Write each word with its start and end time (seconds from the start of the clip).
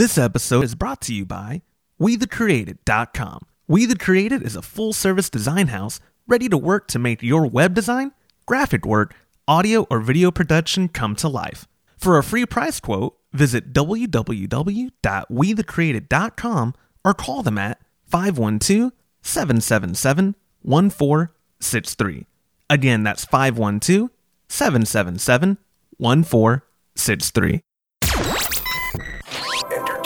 This 0.00 0.16
episode 0.16 0.64
is 0.64 0.72
brought 0.74 1.02
to 1.02 1.12
you 1.12 1.26
by 1.26 1.60
WeTheCreated.com. 2.00 3.40
We 3.68 3.84
The 3.84 3.98
Created 3.98 4.42
is 4.42 4.56
a 4.56 4.62
full 4.62 4.94
service 4.94 5.28
design 5.28 5.66
house 5.66 6.00
ready 6.26 6.48
to 6.48 6.56
work 6.56 6.88
to 6.88 6.98
make 6.98 7.22
your 7.22 7.46
web 7.46 7.74
design, 7.74 8.12
graphic 8.46 8.86
work, 8.86 9.14
audio, 9.46 9.86
or 9.90 10.00
video 10.00 10.30
production 10.30 10.88
come 10.88 11.14
to 11.16 11.28
life. 11.28 11.68
For 11.98 12.16
a 12.16 12.22
free 12.22 12.46
price 12.46 12.80
quote, 12.80 13.18
visit 13.34 13.74
www.wethecreated.com 13.74 16.74
or 17.04 17.12
call 17.12 17.42
them 17.42 17.58
at 17.58 17.78
512 18.06 18.92
777 19.20 20.34
1463. 20.62 22.26
Again, 22.70 23.02
that's 23.02 23.26
512 23.26 24.08
777 24.48 25.58
1463. 25.98 27.60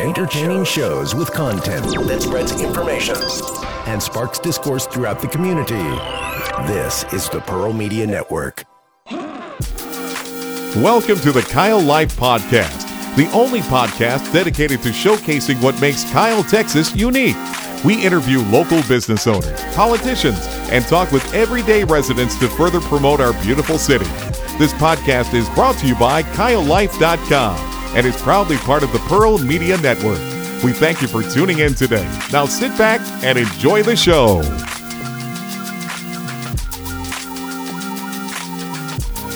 Entertaining 0.01 0.65
shows 0.65 1.15
with 1.15 1.31
content 1.31 1.85
that 2.09 2.21
spreads 2.21 2.61
information 2.61 3.15
and 3.87 4.03
sparks 4.03 4.41
discourse 4.41 4.89
throughout 4.89 5.21
the 5.21 5.29
community. 5.29 5.75
This 6.67 7.05
is 7.13 7.29
the 7.29 7.41
Pearl 7.41 7.73
Media 7.73 8.05
Network. 8.05 8.65
Welcome 10.83 11.19
to 11.21 11.31
the 11.31 11.47
Kyle 11.49 11.81
Life 11.81 12.17
Podcast, 12.17 12.85
the 13.15 13.31
only 13.33 13.61
podcast 13.61 14.33
dedicated 14.33 14.83
to 14.83 14.89
showcasing 14.89 15.63
what 15.63 15.81
makes 15.81 16.11
Kyle, 16.11 16.43
Texas 16.43 16.95
unique. 16.97 17.37
We 17.85 18.05
interview 18.05 18.41
local 18.47 18.83
business 18.89 19.29
owners, 19.29 19.63
politicians, 19.77 20.41
and 20.71 20.85
talk 20.87 21.13
with 21.13 21.33
everyday 21.33 21.85
residents 21.85 22.37
to 22.41 22.49
further 22.49 22.81
promote 22.81 23.21
our 23.21 23.33
beautiful 23.45 23.79
city. 23.79 24.07
This 24.59 24.73
podcast 24.73 25.35
is 25.35 25.49
brought 25.51 25.79
to 25.79 25.87
you 25.87 25.95
by 25.95 26.25
KyleLife.com 26.25 27.74
and 27.95 28.07
is 28.07 28.17
proudly 28.23 28.57
part 28.59 28.83
of 28.83 28.93
the 28.93 28.99
Pearl 29.01 29.39
Media 29.39 29.77
Network. 29.79 30.19
We 30.63 30.73
thank 30.73 31.03
you 31.03 31.09
for 31.09 31.23
tuning 31.23 31.59
in 31.59 31.75
today. 31.75 32.09
Now 32.33 32.47
sit 32.47 32.77
back 32.77 33.01
and 33.23 33.39
enjoy 33.39 33.83
the 33.83 33.97
show. 33.97 34.43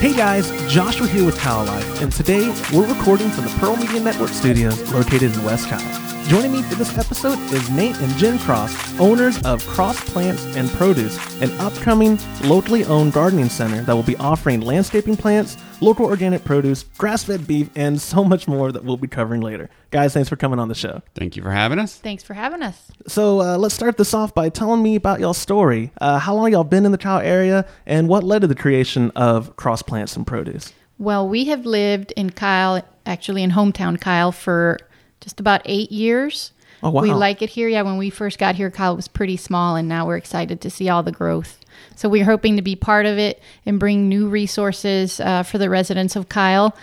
Hey 0.01 0.15
guys, 0.15 0.51
Joshua 0.73 1.09
here 1.09 1.25
with 1.25 1.39
Kyle 1.39 1.65
Life, 1.65 2.03
and 2.03 2.13
today 2.13 2.47
we're 2.73 2.87
recording 2.87 3.31
from 3.31 3.45
the 3.45 3.51
Pearl 3.59 3.77
Media 3.77 4.01
Network 4.01 4.31
studios 4.31 4.93
located 4.93 5.35
in 5.35 5.45
West 5.45 5.69
Kyle. 5.69 6.08
Joining 6.29 6.53
me 6.53 6.61
for 6.61 6.75
this 6.75 6.99
episode 6.99 7.39
is 7.55 7.71
Nate 7.71 7.99
and 8.01 8.15
Jen 8.19 8.39
Cross, 8.41 9.01
owners 9.01 9.43
of 9.47 9.67
Cross 9.67 10.11
Plants 10.11 10.45
and 10.57 10.69
Produce, 10.73 11.17
an 11.41 11.51
upcoming 11.59 12.19
locally 12.45 12.85
owned 12.85 13.15
gardening 13.15 13.49
center 13.49 13.81
that 13.85 13.95
will 13.95 14.03
be 14.03 14.15
offering 14.19 14.61
landscaping 14.61 15.17
plants, 15.17 15.57
local 15.81 16.05
organic 16.05 16.45
produce, 16.45 16.83
grass 16.99 17.25
fed 17.25 17.47
beef, 17.47 17.71
and 17.75 17.99
so 18.01 18.23
much 18.23 18.47
more 18.47 18.71
that 18.71 18.85
we'll 18.85 18.99
be 18.99 19.09
covering 19.09 19.41
later. 19.41 19.71
Guys, 19.91 20.13
thanks 20.13 20.29
for 20.29 20.37
coming 20.37 20.59
on 20.59 20.69
the 20.69 20.75
show. 20.75 21.01
Thank 21.15 21.35
you 21.35 21.43
for 21.43 21.51
having 21.51 21.79
us. 21.79 21.97
Thanks 21.97 22.23
for 22.23 22.35
having 22.35 22.61
us. 22.61 22.93
So 23.07 23.41
uh, 23.41 23.57
let's 23.57 23.75
start 23.75 23.97
this 23.97 24.13
off 24.13 24.35
by 24.35 24.51
telling 24.51 24.83
me 24.83 24.97
about 24.97 25.21
y'all's 25.21 25.39
story. 25.39 25.93
Uh, 25.99 26.19
how 26.19 26.35
long 26.35 26.53
y'all 26.53 26.63
been 26.63 26.85
in 26.85 26.93
the 26.93 26.99
Kyle 26.99 27.21
area, 27.21 27.65
and 27.87 28.07
what 28.07 28.23
led 28.23 28.43
to 28.43 28.47
the 28.47 28.55
creation 28.55 29.11
of 29.17 29.57
Cross 29.57 29.81
Plants 29.81 30.15
and 30.15 30.27
Produce? 30.27 30.75
Well, 30.99 31.27
we 31.27 31.47
have 31.47 31.65
lived 31.65 32.13
in 32.17 32.29
Kyle, 32.29 32.83
actually 33.07 33.43
in 33.43 33.53
hometown 33.53 33.99
Kyle, 33.99 34.31
for 34.31 34.79
just 35.21 35.41
about 35.41 35.63
eight 35.65 35.91
years. 35.93 36.53
Oh, 36.83 36.91
wow. 36.91 37.03
We 37.03 37.13
like 37.13 37.43
it 37.43 37.51
here. 37.51 37.69
Yeah, 37.69 37.83
when 37.83 37.97
we 37.97 38.11
first 38.11 38.39
got 38.39 38.55
here, 38.55 38.71
Kyle 38.71 38.95
was 38.95 39.09
pretty 39.09 39.37
small, 39.37 39.77
and 39.77 39.89
now 39.89 40.07
we're 40.07 40.17
excited 40.17 40.61
to 40.61 40.71
see 40.71 40.89
all 40.89 41.03
the 41.03 41.13
growth. 41.13 41.59
So 41.97 42.09
we're 42.09 42.25
hoping 42.25 42.57
to 42.57 42.63
be 42.63 42.77
part 42.77 43.07
of 43.07 43.19
it 43.19 43.43
and 43.67 43.81
bring 43.81 44.09
new 44.09 44.29
resources 44.29 45.19
uh, 45.21 45.43
for 45.43 45.59
the 45.59 45.69
residents 45.69 46.15
of 46.15 46.29
Kyle. 46.29 46.77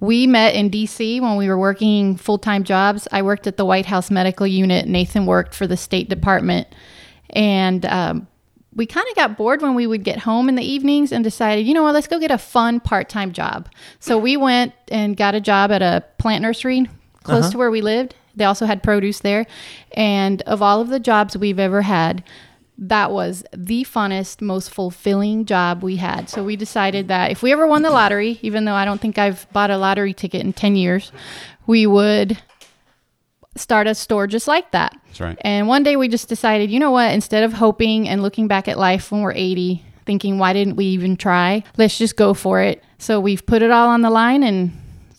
We 0.00 0.26
met 0.26 0.54
in 0.54 0.70
DC 0.70 1.20
when 1.20 1.36
we 1.36 1.48
were 1.48 1.58
working 1.58 2.16
full 2.16 2.38
time 2.38 2.64
jobs. 2.64 3.06
I 3.12 3.22
worked 3.22 3.46
at 3.46 3.56
the 3.56 3.64
White 3.64 3.86
House 3.86 4.10
Medical 4.10 4.46
Unit. 4.46 4.88
Nathan 4.88 5.26
worked 5.26 5.54
for 5.54 5.66
the 5.66 5.76
State 5.76 6.08
Department. 6.08 6.66
And 7.30 7.84
um, 7.86 8.26
we 8.74 8.86
kind 8.86 9.06
of 9.08 9.14
got 9.14 9.36
bored 9.36 9.62
when 9.62 9.74
we 9.74 9.86
would 9.86 10.04
get 10.04 10.18
home 10.18 10.48
in 10.48 10.54
the 10.54 10.64
evenings 10.64 11.12
and 11.12 11.22
decided, 11.22 11.66
you 11.66 11.74
know 11.74 11.82
what, 11.82 11.94
let's 11.94 12.06
go 12.06 12.18
get 12.18 12.30
a 12.30 12.38
fun 12.38 12.80
part 12.80 13.08
time 13.08 13.32
job. 13.32 13.68
So 14.00 14.18
we 14.18 14.36
went 14.36 14.72
and 14.88 15.16
got 15.16 15.34
a 15.34 15.40
job 15.40 15.70
at 15.70 15.82
a 15.82 16.04
plant 16.18 16.42
nursery 16.42 16.88
close 17.22 17.44
uh-huh. 17.44 17.52
to 17.52 17.58
where 17.58 17.70
we 17.70 17.80
lived. 17.80 18.14
They 18.34 18.44
also 18.44 18.66
had 18.66 18.82
produce 18.82 19.20
there. 19.20 19.46
And 19.92 20.42
of 20.42 20.62
all 20.62 20.80
of 20.80 20.88
the 20.88 21.00
jobs 21.00 21.36
we've 21.36 21.58
ever 21.58 21.82
had, 21.82 22.24
that 22.78 23.10
was 23.10 23.44
the 23.54 23.84
funnest, 23.84 24.40
most 24.40 24.70
fulfilling 24.70 25.44
job 25.44 25.82
we 25.82 25.96
had. 25.96 26.28
So 26.28 26.42
we 26.42 26.56
decided 26.56 27.08
that 27.08 27.30
if 27.30 27.42
we 27.42 27.52
ever 27.52 27.66
won 27.66 27.82
the 27.82 27.90
lottery, 27.90 28.38
even 28.42 28.64
though 28.64 28.74
I 28.74 28.84
don't 28.84 29.00
think 29.00 29.18
I've 29.18 29.50
bought 29.52 29.70
a 29.70 29.76
lottery 29.76 30.14
ticket 30.14 30.40
in 30.40 30.52
10 30.52 30.76
years, 30.76 31.12
we 31.66 31.86
would 31.86 32.42
start 33.56 33.86
a 33.86 33.94
store 33.94 34.26
just 34.26 34.48
like 34.48 34.70
that. 34.72 34.98
That's 35.06 35.20
right. 35.20 35.38
And 35.42 35.68
one 35.68 35.82
day 35.82 35.96
we 35.96 36.08
just 36.08 36.28
decided, 36.28 36.70
you 36.70 36.80
know 36.80 36.90
what, 36.90 37.12
instead 37.12 37.44
of 37.44 37.52
hoping 37.52 38.08
and 38.08 38.22
looking 38.22 38.48
back 38.48 38.66
at 38.66 38.78
life 38.78 39.12
when 39.12 39.20
we're 39.20 39.32
80, 39.32 39.84
thinking, 40.06 40.38
why 40.38 40.52
didn't 40.52 40.76
we 40.76 40.86
even 40.86 41.16
try? 41.16 41.62
Let's 41.76 41.98
just 41.98 42.16
go 42.16 42.34
for 42.34 42.60
it. 42.60 42.82
So 42.98 43.20
we've 43.20 43.44
put 43.44 43.62
it 43.62 43.70
all 43.70 43.88
on 43.88 44.00
the 44.02 44.10
line 44.10 44.42
and 44.42 44.72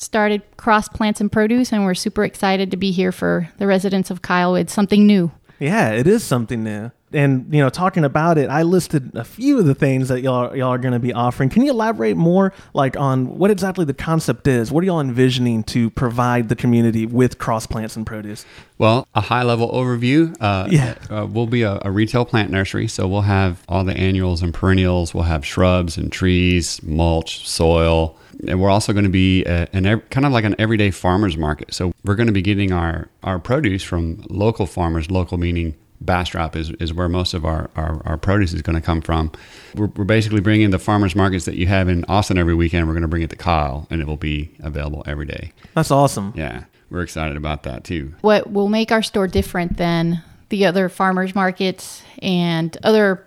started 0.03 0.43
Cross 0.57 0.89
Plants 0.89 1.21
and 1.21 1.31
Produce, 1.31 1.71
and 1.71 1.83
we're 1.85 1.95
super 1.95 2.23
excited 2.23 2.71
to 2.71 2.77
be 2.77 2.91
here 2.91 3.11
for 3.11 3.49
the 3.57 3.67
residents 3.67 4.11
of 4.11 4.21
Kyle 4.21 4.53
with 4.53 4.69
something 4.69 5.07
new. 5.07 5.31
Yeah, 5.59 5.91
it 5.91 6.07
is 6.07 6.23
something 6.23 6.63
new. 6.63 6.91
And 7.13 7.53
you 7.53 7.61
know, 7.61 7.69
talking 7.69 8.03
about 8.03 8.37
it, 8.37 8.49
I 8.49 8.63
listed 8.63 9.15
a 9.15 9.23
few 9.23 9.59
of 9.59 9.65
the 9.65 9.75
things 9.75 10.07
that 10.09 10.21
y'all 10.21 10.55
y'all 10.55 10.69
are 10.73 10.77
going 10.77 10.93
to 10.93 10.99
be 10.99 11.13
offering. 11.13 11.49
Can 11.49 11.63
you 11.63 11.71
elaborate 11.71 12.17
more, 12.17 12.53
like 12.73 12.97
on 12.97 13.37
what 13.37 13.51
exactly 13.51 13.85
the 13.85 13.93
concept 13.93 14.47
is? 14.47 14.71
What 14.71 14.83
are 14.83 14.87
y'all 14.87 15.01
envisioning 15.01 15.63
to 15.65 15.89
provide 15.91 16.49
the 16.49 16.55
community 16.55 17.05
with 17.05 17.37
cross 17.37 17.65
plants 17.67 17.95
and 17.95 18.05
produce? 18.05 18.45
Well, 18.77 19.07
a 19.13 19.21
high 19.21 19.43
level 19.43 19.71
overview. 19.71 20.35
Uh, 20.41 20.67
Yeah. 20.69 20.95
Uh, 21.09 21.27
we'll 21.29 21.47
be 21.47 21.61
a, 21.61 21.79
a 21.83 21.91
retail 21.91 22.25
plant 22.25 22.49
nursery, 22.51 22.87
so 22.87 23.07
we'll 23.07 23.21
have 23.21 23.63
all 23.69 23.83
the 23.83 23.95
annuals 23.95 24.41
and 24.41 24.53
perennials. 24.53 25.13
We'll 25.13 25.23
have 25.23 25.45
shrubs 25.45 25.97
and 25.97 26.11
trees, 26.11 26.81
mulch, 26.83 27.47
soil, 27.47 28.17
and 28.47 28.59
we're 28.59 28.69
also 28.69 28.93
going 28.93 29.05
to 29.05 29.09
be 29.11 29.43
a, 29.45 29.67
an 29.73 30.01
kind 30.09 30.25
of 30.25 30.31
like 30.31 30.43
an 30.43 30.55
everyday 30.57 30.91
farmers 30.91 31.37
market. 31.37 31.73
So 31.73 31.93
we're 32.03 32.15
going 32.15 32.27
to 32.27 32.33
be 32.33 32.41
getting 32.41 32.71
our 32.71 33.09
our 33.21 33.39
produce 33.39 33.83
from 33.83 34.25
local 34.29 34.65
farmers. 34.65 35.11
Local 35.11 35.37
meaning 35.37 35.75
Bastrop 36.05 36.55
is, 36.55 36.71
is 36.71 36.93
where 36.93 37.09
most 37.09 37.33
of 37.33 37.45
our, 37.45 37.69
our, 37.75 38.01
our 38.05 38.17
produce 38.17 38.53
is 38.53 38.61
going 38.61 38.75
to 38.75 38.81
come 38.81 39.01
from. 39.01 39.31
We're, 39.75 39.87
we're 39.87 40.03
basically 40.03 40.41
bringing 40.41 40.71
the 40.71 40.79
farmers 40.79 41.15
markets 41.15 41.45
that 41.45 41.55
you 41.55 41.67
have 41.67 41.89
in 41.89 42.05
Austin 42.05 42.37
every 42.37 42.55
weekend. 42.55 42.87
We're 42.87 42.93
going 42.93 43.03
to 43.03 43.07
bring 43.07 43.23
it 43.23 43.29
to 43.29 43.35
Kyle, 43.35 43.87
and 43.89 44.01
it 44.01 44.07
will 44.07 44.17
be 44.17 44.55
available 44.61 45.03
every 45.05 45.25
day. 45.25 45.51
That's 45.73 45.91
awesome. 45.91 46.33
Yeah, 46.35 46.65
we're 46.89 47.03
excited 47.03 47.37
about 47.37 47.63
that 47.63 47.83
too. 47.83 48.13
What 48.21 48.51
will 48.51 48.69
make 48.69 48.91
our 48.91 49.03
store 49.03 49.27
different 49.27 49.77
than 49.77 50.21
the 50.49 50.65
other 50.65 50.89
farmers 50.89 51.33
markets 51.33 52.03
and 52.21 52.77
other 52.83 53.25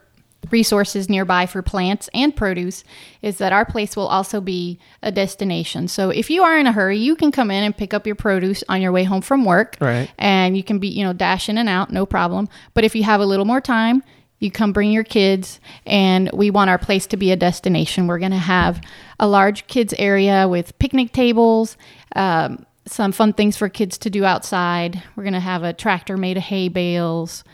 resources 0.50 1.08
nearby 1.08 1.46
for 1.46 1.62
plants 1.62 2.08
and 2.14 2.34
produce 2.34 2.84
is 3.22 3.38
that 3.38 3.52
our 3.52 3.64
place 3.64 3.96
will 3.96 4.06
also 4.06 4.40
be 4.40 4.78
a 5.02 5.10
destination. 5.10 5.88
So 5.88 6.10
if 6.10 6.30
you 6.30 6.42
are 6.42 6.56
in 6.58 6.66
a 6.66 6.72
hurry, 6.72 6.98
you 6.98 7.16
can 7.16 7.32
come 7.32 7.50
in 7.50 7.64
and 7.64 7.76
pick 7.76 7.92
up 7.92 8.06
your 8.06 8.16
produce 8.16 8.62
on 8.68 8.80
your 8.80 8.92
way 8.92 9.04
home 9.04 9.22
from 9.22 9.44
work. 9.44 9.76
Right. 9.80 10.10
And 10.18 10.56
you 10.56 10.62
can 10.62 10.78
be, 10.78 10.88
you 10.88 11.04
know, 11.04 11.12
dash 11.12 11.48
in 11.48 11.58
and 11.58 11.68
out, 11.68 11.90
no 11.90 12.06
problem. 12.06 12.48
But 12.74 12.84
if 12.84 12.94
you 12.94 13.02
have 13.02 13.20
a 13.20 13.26
little 13.26 13.44
more 13.44 13.60
time, 13.60 14.02
you 14.38 14.50
come 14.50 14.72
bring 14.72 14.92
your 14.92 15.04
kids 15.04 15.60
and 15.86 16.30
we 16.32 16.50
want 16.50 16.70
our 16.70 16.78
place 16.78 17.06
to 17.08 17.16
be 17.16 17.32
a 17.32 17.36
destination. 17.36 18.06
We're 18.06 18.18
going 18.18 18.32
to 18.32 18.36
have 18.36 18.82
a 19.18 19.26
large 19.26 19.66
kids 19.66 19.94
area 19.98 20.46
with 20.46 20.78
picnic 20.78 21.12
tables, 21.12 21.76
um, 22.14 22.66
some 22.86 23.12
fun 23.12 23.32
things 23.32 23.56
for 23.56 23.68
kids 23.68 23.98
to 23.98 24.10
do 24.10 24.24
outside. 24.24 25.02
We're 25.16 25.24
going 25.24 25.32
to 25.32 25.40
have 25.40 25.62
a 25.62 25.72
tractor 25.72 26.16
made 26.16 26.36
of 26.36 26.42
hay 26.42 26.68
bales, 26.68 27.44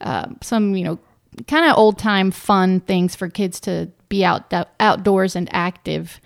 um, 0.00 0.38
some, 0.40 0.76
you 0.76 0.84
know, 0.84 0.98
kind 1.46 1.70
of 1.70 1.76
old 1.76 1.98
time 1.98 2.30
fun 2.30 2.80
things 2.80 3.14
for 3.14 3.28
kids 3.28 3.60
to 3.60 3.90
be 4.08 4.24
out 4.24 4.52
outdoors 4.80 5.36
and 5.36 5.48
active. 5.52 6.20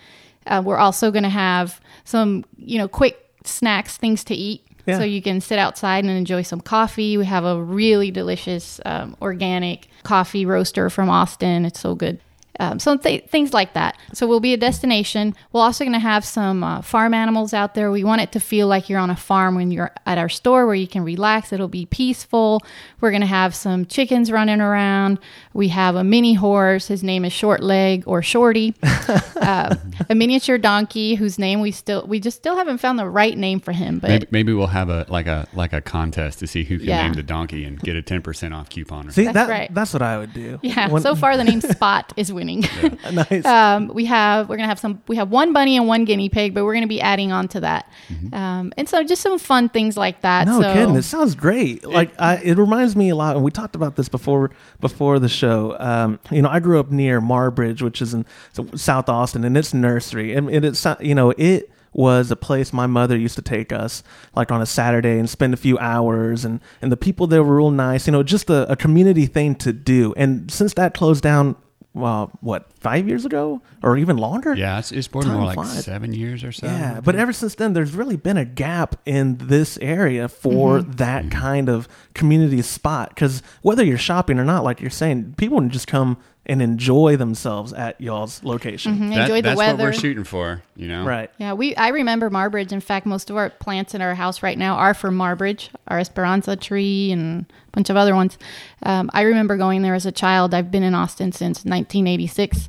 Uh, 0.46 0.62
we're 0.64 0.78
also 0.78 1.10
going 1.10 1.22
to 1.22 1.28
have 1.28 1.80
some, 2.04 2.44
you 2.56 2.78
know, 2.78 2.88
quick 2.88 3.18
snacks, 3.44 3.96
things 3.96 4.24
to 4.24 4.34
eat. 4.34 4.64
Yeah. 4.86 4.98
So 4.98 5.04
you 5.04 5.22
can 5.22 5.40
sit 5.40 5.58
outside 5.60 6.02
and 6.04 6.12
enjoy 6.12 6.42
some 6.42 6.60
coffee. 6.60 7.16
We 7.16 7.24
have 7.24 7.44
a 7.44 7.62
really 7.62 8.10
delicious 8.10 8.80
um, 8.84 9.16
organic 9.22 9.88
coffee 10.02 10.44
roaster 10.44 10.90
from 10.90 11.08
Austin. 11.08 11.64
It's 11.64 11.78
so 11.78 11.94
good. 11.94 12.20
Um, 12.60 12.78
so 12.78 12.96
th- 12.96 13.28
things 13.28 13.52
like 13.54 13.72
that. 13.72 13.96
So 14.12 14.26
we'll 14.26 14.38
be 14.40 14.52
a 14.52 14.58
destination. 14.58 15.34
We're 15.52 15.62
also 15.62 15.84
going 15.84 15.94
to 15.94 15.98
have 15.98 16.24
some 16.24 16.62
uh, 16.62 16.82
farm 16.82 17.14
animals 17.14 17.54
out 17.54 17.74
there. 17.74 17.90
We 17.90 18.04
want 18.04 18.20
it 18.20 18.32
to 18.32 18.40
feel 18.40 18.66
like 18.66 18.90
you're 18.90 18.98
on 19.00 19.08
a 19.10 19.16
farm 19.16 19.54
when 19.54 19.70
you're 19.70 19.90
at 20.04 20.18
our 20.18 20.28
store 20.28 20.66
where 20.66 20.74
you 20.74 20.86
can 20.86 21.02
relax. 21.02 21.52
It'll 21.52 21.66
be 21.66 21.86
peaceful. 21.86 22.60
We're 23.00 23.10
going 23.10 23.22
to 23.22 23.26
have 23.26 23.54
some 23.54 23.86
chickens 23.86 24.30
running 24.30 24.60
around. 24.60 25.18
We 25.54 25.68
have 25.68 25.96
a 25.96 26.04
mini 26.04 26.34
horse. 26.34 26.88
His 26.88 27.02
name 27.02 27.24
is 27.24 27.32
Short 27.32 27.62
Leg 27.62 28.04
or 28.06 28.22
Shorty. 28.22 28.74
uh, 28.82 29.74
a 30.10 30.14
miniature 30.14 30.58
donkey 30.58 31.14
whose 31.14 31.38
name 31.38 31.60
we 31.60 31.70
still 31.70 32.06
we 32.06 32.20
just 32.20 32.36
still 32.36 32.56
haven't 32.56 32.78
found 32.78 32.98
the 32.98 33.08
right 33.08 33.36
name 33.36 33.60
for 33.60 33.72
him. 33.72 33.98
But 33.98 34.08
Maybe, 34.10 34.26
maybe 34.30 34.52
we'll 34.52 34.66
have 34.68 34.90
a 34.90 35.06
like 35.08 35.26
a 35.26 35.48
like 35.54 35.72
a 35.72 35.80
contest 35.80 36.38
to 36.40 36.46
see 36.46 36.64
who 36.64 36.78
can 36.78 36.86
Yeah. 36.88 37.02
name 37.04 37.14
the 37.14 37.22
donkey 37.22 37.64
and 37.64 37.80
get 37.80 37.96
a 37.96 38.02
ten 38.02 38.22
percent 38.22 38.52
off 38.54 38.68
coupon. 38.68 39.08
Or 39.08 39.12
See, 39.12 39.24
That's 39.24 39.34
that 39.34 39.48
right. 39.48 39.72
that's 39.74 39.92
what 39.92 40.02
I 40.02 40.18
would 40.18 40.32
do. 40.34 40.58
yeah, 40.62 40.88
When- 40.88 41.02
so 41.02 41.14
far 41.14 41.36
the 41.36 41.44
name 41.44 41.60
Spot 41.62 42.12
is 42.16 42.32
winning. 42.42 42.64
winning. 42.82 42.98
nice. 43.30 43.44
um, 43.44 43.88
we 43.88 44.04
have 44.06 44.48
we're 44.48 44.56
gonna 44.56 44.68
have 44.68 44.78
some 44.78 45.02
we 45.08 45.16
have 45.16 45.30
one 45.30 45.52
bunny 45.52 45.76
and 45.76 45.86
one 45.86 46.04
guinea 46.04 46.28
pig, 46.28 46.54
but 46.54 46.64
we're 46.64 46.74
gonna 46.74 46.86
be 46.86 47.00
adding 47.00 47.32
on 47.32 47.48
to 47.48 47.60
that, 47.60 47.90
Mm-hmm. 48.08 48.34
um, 48.34 48.72
and 48.76 48.88
so 48.88 49.02
just 49.02 49.22
some 49.22 49.38
fun 49.38 49.68
things 49.68 49.96
like 49.96 50.20
that. 50.22 50.46
No 50.46 50.60
so, 50.60 50.72
kidding. 50.72 50.96
It 50.96 51.02
sounds 51.02 51.34
great. 51.34 51.84
Like 51.84 52.12
I, 52.20 52.36
it 52.36 52.58
reminds 52.58 52.96
me 52.96 53.10
a 53.10 53.14
lot. 53.16 53.36
And 53.36 53.44
we 53.44 53.50
talked 53.50 53.76
about 53.76 53.96
this 53.96 54.08
before 54.08 54.50
before 54.80 55.18
the 55.18 55.28
show. 55.28 55.76
Um, 55.78 56.18
you 56.30 56.42
know, 56.42 56.48
I 56.48 56.60
grew 56.60 56.78
up 56.80 56.90
near 56.90 57.20
Marbridge, 57.20 57.82
which 57.82 58.02
is 58.02 58.14
in 58.14 58.26
South 58.74 59.08
Austin, 59.08 59.44
and 59.44 59.56
it's 59.56 59.72
nursery, 59.72 60.34
and, 60.34 60.48
and 60.50 60.64
it's 60.64 60.86
you 61.00 61.14
know 61.14 61.30
it 61.36 61.70
was 61.94 62.30
a 62.30 62.36
place 62.36 62.72
my 62.72 62.86
mother 62.86 63.16
used 63.16 63.36
to 63.36 63.42
take 63.42 63.70
us 63.72 64.02
like 64.34 64.50
on 64.50 64.62
a 64.62 64.66
Saturday 64.66 65.18
and 65.18 65.28
spend 65.28 65.52
a 65.52 65.58
few 65.58 65.78
hours 65.78 66.42
and 66.44 66.60
and 66.80 66.90
the 66.90 66.96
people 66.96 67.26
there 67.26 67.42
were 67.42 67.56
real 67.56 67.70
nice 67.70 68.06
you 68.06 68.12
know 68.12 68.22
just 68.22 68.48
a, 68.48 68.70
a 68.72 68.76
community 68.76 69.26
thing 69.26 69.54
to 69.54 69.74
do 69.74 70.14
and 70.16 70.50
since 70.50 70.72
that 70.72 70.94
closed 70.94 71.22
down 71.22 71.54
well 71.94 72.30
what 72.40 72.72
five 72.80 73.06
years 73.06 73.24
ago 73.26 73.60
or 73.82 73.96
even 73.98 74.16
longer 74.16 74.54
Yeah, 74.54 74.78
it's, 74.78 74.92
it's 74.92 75.12
more, 75.12 75.22
Time 75.22 75.34
more 75.34 75.44
like 75.44 75.54
flies. 75.56 75.84
seven 75.84 76.12
years 76.14 76.42
or 76.42 76.50
so. 76.52 76.66
yeah, 76.66 77.00
but 77.02 77.16
ever 77.16 77.32
since 77.32 77.54
then, 77.56 77.74
there's 77.74 77.92
really 77.94 78.16
been 78.16 78.36
a 78.38 78.44
gap 78.46 78.96
in 79.04 79.36
this 79.38 79.76
area 79.82 80.28
for 80.28 80.78
Mm-hmm. 80.80 80.92
that 80.92 81.30
kind 81.30 81.68
of 81.68 81.88
community 82.14 82.62
spot. 82.62 83.10
Because 83.10 83.42
whether 83.62 83.84
you're 83.84 83.98
shopping 83.98 84.38
or 84.38 84.44
not, 84.44 84.64
like 84.64 84.80
you're 84.80 84.90
saying, 84.90 85.34
people 85.36 85.60
just 85.68 85.86
come 85.86 86.16
and 86.44 86.60
enjoy 86.60 87.16
themselves 87.16 87.72
at 87.72 88.00
y'all's 88.00 88.42
location. 88.42 88.98
Mhm, 88.98 89.10
That- 89.14 89.20
enjoy 89.22 89.36
the 89.36 89.42
that's 89.42 89.56
weather. 89.58 89.72
what 89.84 89.84
we're 89.84 89.92
shooting 89.92 90.24
for. 90.24 90.60
You 90.76 90.88
know, 90.88 91.04
Right. 91.04 91.30
Yeah, 91.38 91.52
we 91.52 91.76
I 91.76 91.88
remember 91.88 92.30
Marbridge. 92.30 92.72
In 92.72 92.80
fact, 92.80 93.06
most 93.06 93.30
of 93.30 93.36
our 93.36 93.50
plants 93.50 93.94
in 93.94 94.02
our 94.02 94.14
house 94.16 94.42
right 94.42 94.58
now 94.58 94.74
are 94.74 94.92
from 94.94 95.16
Marbridge, 95.16 95.68
our 95.86 96.00
Esperanza 96.00 96.56
tree 96.56 97.12
and 97.12 97.42
a 97.68 97.70
bunch 97.70 97.90
of 97.90 97.96
other 97.96 98.14
ones. 98.16 98.38
Um, 98.82 99.08
I 99.14 99.20
remember 99.22 99.56
going 99.56 99.82
there 99.82 99.94
as 99.94 100.04
a 100.04 100.10
child. 100.12 100.52
I've 100.52 100.70
been 100.72 100.82
in 100.82 100.94
Austin 100.96 101.30
since 101.30 101.64
1986. 101.64 102.66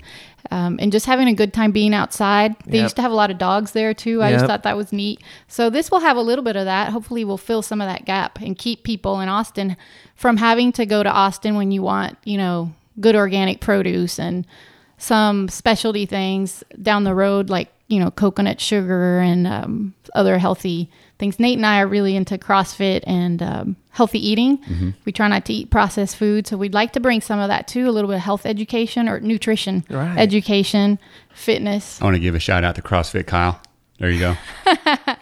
Um, 0.52 0.78
and 0.82 0.92
just 0.92 1.06
having 1.06 1.28
a 1.30 1.34
good 1.34 1.54
time 1.54 1.72
being 1.72 1.94
outside. 1.96 2.56
They 2.68 2.78
Yep. 2.78 2.84
used 2.84 2.96
to 2.98 3.02
have 3.02 3.12
a 3.12 3.16
lot 3.16 3.32
of 3.32 3.38
dogs 3.38 3.72
there 3.72 3.94
too. 3.94 4.22
I 4.22 4.34
just 4.34 4.46
thought 4.46 4.64
that 4.64 4.76
was 4.78 4.92
neat. 4.92 5.22
So 5.48 5.70
this 5.70 5.90
will 5.90 6.02
have 6.02 6.18
a 6.18 6.22
little 6.22 6.44
bit 6.44 6.58
of 6.58 6.66
that. 6.66 6.90
Hopefully, 6.90 7.24
we'll 7.24 7.38
fill 7.38 7.62
some 7.62 7.80
of 7.82 7.88
that 7.88 8.04
gap 8.06 8.40
and 8.42 8.56
keep 8.58 8.84
people 8.84 9.20
in 9.22 9.30
Austin 9.30 9.78
from 10.16 10.38
having 10.38 10.72
to 10.74 10.86
go 10.86 11.02
to 11.02 11.10
Austin 11.10 11.56
when 11.56 11.72
you 11.72 11.82
want, 11.82 12.18
you 12.26 12.38
know, 12.38 12.74
good 13.00 13.16
organic 13.16 13.60
produce 13.60 14.20
and 14.20 14.46
some 14.98 15.50
specialty 15.50 16.06
things 16.06 16.64
down 16.82 17.04
the 17.04 17.16
road, 17.16 17.50
like 17.50 17.70
you 17.88 18.00
know, 18.00 18.10
coconut 18.10 18.60
sugar 18.62 19.20
and 19.20 19.46
um, 19.46 19.94
other 20.16 20.38
healthy 20.40 20.90
things. 21.20 21.40
Nate 21.40 21.58
and 21.58 21.66
I 21.66 21.82
are 21.82 21.88
really 21.88 22.16
into 22.16 22.38
CrossFit 22.38 23.04
and 23.06 23.44
um, 23.44 23.76
healthy 23.92 24.26
eating. 24.26 24.58
Mm-hmm. 24.60 24.90
We 25.06 25.12
try 25.12 25.28
not 25.28 25.46
to 25.46 25.54
eat 25.54 25.70
processed 25.70 26.16
food, 26.16 26.48
so 26.48 26.58
we'd 26.58 26.74
like 26.74 26.94
to 26.94 27.00
bring 27.00 27.22
some 27.22 27.40
of 27.40 27.50
that 27.50 27.68
too. 27.68 27.88
A 27.88 27.92
little 27.92 28.08
bit 28.10 28.16
of 28.16 28.22
health 28.22 28.46
education 28.46 29.08
or 29.10 29.20
nutrition 29.20 29.84
Right. 29.90 30.18
education, 30.18 30.98
fitness. 31.36 32.02
I 32.02 32.06
want 32.06 32.16
to 32.16 32.20
give 32.22 32.36
a 32.36 32.40
shout 32.40 32.64
out 32.64 32.76
to 32.76 32.82
CrossFit 32.82 33.28
Kyle. 33.28 33.62
There 34.00 34.10
you 34.10 34.20
go. 34.20 34.36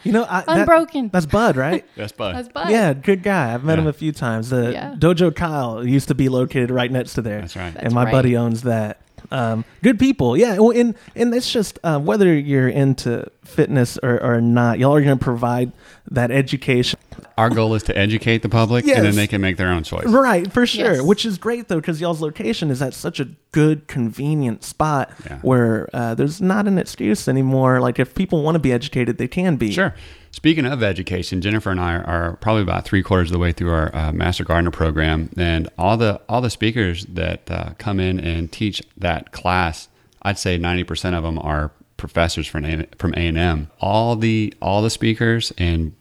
You 0.04 0.12
know, 0.14 0.26
I, 0.28 0.42
that- 0.42 0.58
Unbroken. 0.62 1.10
that's 1.10 1.28
Bud, 1.28 1.56
right? 1.56 1.86
That's 1.96 2.12
Bud. 2.12 2.34
That's 2.36 2.48
Bud. 2.48 2.72
Yeah, 2.72 2.94
good 2.96 3.22
guy. 3.22 3.54
I've 3.54 3.64
met 3.64 3.78
him 3.78 3.86
a 3.86 3.94
few 3.94 4.12
times. 4.12 4.50
The 4.50 4.72
Yeah. 4.74 4.96
Dojo 4.98 5.36
Kyle 5.36 5.86
used 5.86 6.08
to 6.08 6.16
be 6.16 6.28
located 6.28 6.72
right 6.72 6.92
next 6.92 7.14
to 7.14 7.22
there. 7.22 7.42
That's 7.42 7.56
right. 7.56 7.68
and 7.68 7.76
That's 7.76 7.94
my 7.94 8.06
right. 8.06 8.12
buddy 8.12 8.36
owns 8.36 8.64
that. 8.64 9.00
Um, 9.32 9.64
good 9.82 9.98
people, 9.98 10.36
yeah. 10.38 10.58
Well, 10.60 10.72
and 10.72 10.94
and 11.16 11.34
it's 11.34 11.52
just 11.52 11.80
uh, 11.84 12.00
whether 12.00 12.34
you're 12.34 12.68
into 12.70 13.26
fitness 13.44 13.98
or, 14.04 14.22
or 14.22 14.42
not, 14.42 14.78
y'all 14.80 14.94
are 14.96 15.02
going 15.02 15.18
to 15.18 15.24
provide 15.24 15.72
that 16.10 16.32
education. 16.32 17.00
Our 17.38 17.50
goal 17.50 17.74
is 17.76 17.84
to 17.84 17.98
educate 17.98 18.40
the 18.44 18.50
public, 18.50 18.86
and 18.88 19.06
then 19.06 19.16
they 19.16 19.28
can 19.28 19.42
make 19.42 19.58
their 19.58 19.70
own 19.70 19.84
choice. 19.84 20.06
Right, 20.06 20.52
for 20.52 20.66
sure. 20.66 20.96
Yes. 20.96 21.02
Which 21.02 21.26
is 21.26 21.38
great 21.38 21.68
though, 21.70 21.78
because 21.80 22.00
y'all's 22.02 22.22
location 22.22 22.70
is 22.70 22.82
at 22.82 22.94
such 22.94 23.20
a 23.20 23.30
good, 23.52 23.88
convenient 23.88 24.64
spot 24.64 25.12
Yeah. 25.26 25.40
where 25.40 25.90
uh, 25.94 26.14
there's 26.16 26.42
not 26.42 26.68
an 26.68 26.78
excuse 26.78 27.28
anymore. 27.28 27.80
Like 27.80 28.00
if 28.00 28.14
people 28.14 28.44
want 28.44 28.56
to 28.56 28.60
be 28.60 28.72
educated, 28.74 29.18
they 29.18 29.28
can 29.28 29.56
be. 29.56 29.72
Sure. 29.72 29.96
Speaking 30.32 30.66
of 30.66 30.82
education, 30.82 31.42
Jennifer 31.42 31.72
and 31.72 31.80
I 31.80 31.96
are, 31.98 32.38
probably 32.38 32.62
about 32.64 32.86
three 32.86 33.04
quarters 33.04 33.30
of 33.30 33.34
the 33.34 33.40
way 33.40 33.52
through 33.52 33.72
our 33.72 33.94
uh, 33.96 34.12
Master 34.14 34.44
Gardener 34.46 34.72
program, 34.72 35.30
and 35.38 35.70
all 35.78 35.98
the 35.98 36.22
all 36.30 36.40
the 36.42 36.50
speakers 36.50 37.06
that 37.08 37.52
uh, 37.52 37.72
come 37.78 38.00
in 38.00 38.20
and 38.20 38.50
teach 38.52 38.82
that 38.98 39.32
class, 39.34 39.90
I'd 40.22 40.40
say 40.40 40.58
ninety 40.58 40.84
percent 40.86 41.16
of 41.16 41.24
them 41.24 41.38
are 41.40 41.72
professors 41.98 42.48
from 42.48 42.64
A- 42.66 42.88
from 42.98 43.14
A 43.16 43.28
and 43.28 43.38
M. 43.38 43.70
All 43.82 44.16
the 44.16 44.54
all 44.62 44.82
the 44.82 44.90
speakers 44.90 45.52
and 45.58 45.94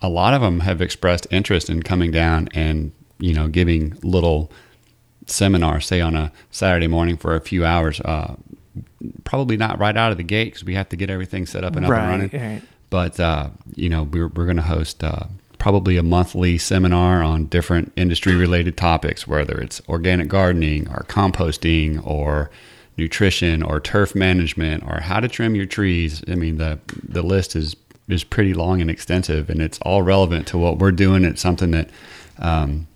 a 0.00 0.08
lot 0.08 0.32
of 0.34 0.40
them 0.40 0.60
have 0.60 0.80
expressed 0.80 1.26
interest 1.30 1.68
in 1.70 1.82
coming 1.82 2.10
down 2.10 2.48
and 2.54 2.90
you 3.18 3.34
know 3.34 3.48
giving 3.48 3.98
little 4.02 4.50
seminars, 5.26 5.86
say 5.86 6.00
on 6.00 6.16
a 6.16 6.32
Saturday 6.50 6.86
morning 6.86 7.16
for 7.18 7.36
a 7.36 7.40
few 7.40 7.64
hours. 7.66 8.00
Uh, 8.00 8.34
probably 9.24 9.56
not 9.56 9.78
right 9.78 9.96
out 9.96 10.10
of 10.10 10.16
the 10.16 10.24
gate 10.24 10.46
because 10.46 10.64
we 10.64 10.74
have 10.74 10.88
to 10.88 10.96
get 10.96 11.10
everything 11.10 11.44
set 11.46 11.62
up 11.64 11.76
and 11.76 11.84
up 11.84 11.92
Right, 11.92 12.02
and 12.02 12.32
running. 12.32 12.52
right. 12.54 12.62
But 12.94 13.18
uh, 13.18 13.50
you 13.74 13.88
know, 13.88 14.04
we're 14.04 14.28
we're 14.28 14.44
going 14.44 14.54
to 14.54 14.62
host 14.62 15.02
uh, 15.02 15.24
probably 15.58 15.96
a 15.96 16.02
monthly 16.04 16.58
seminar 16.58 17.24
on 17.24 17.46
different 17.46 17.92
industry 17.96 18.36
related 18.36 18.76
topics, 18.76 19.26
whether 19.26 19.60
it's 19.60 19.82
organic 19.88 20.28
gardening 20.28 20.86
or 20.86 21.04
composting 21.08 22.06
or 22.06 22.52
nutrition 22.96 23.64
or 23.64 23.80
turf 23.80 24.14
management 24.14 24.84
or 24.84 25.00
how 25.00 25.18
to 25.18 25.26
trim 25.26 25.56
your 25.56 25.66
trees. 25.66 26.22
I 26.28 26.36
mean, 26.36 26.58
the 26.58 26.78
the 27.02 27.22
list 27.22 27.56
is 27.56 27.74
is 28.06 28.22
pretty 28.22 28.54
long 28.54 28.80
and 28.80 28.88
extensive, 28.88 29.50
and 29.50 29.60
it's 29.60 29.80
all 29.80 30.02
relevant 30.02 30.46
to 30.46 30.58
what 30.58 30.78
we're 30.78 30.92
doing. 30.92 31.24
It's 31.24 31.42
something 31.42 31.72
that 31.72 31.90
um, 32.38 32.86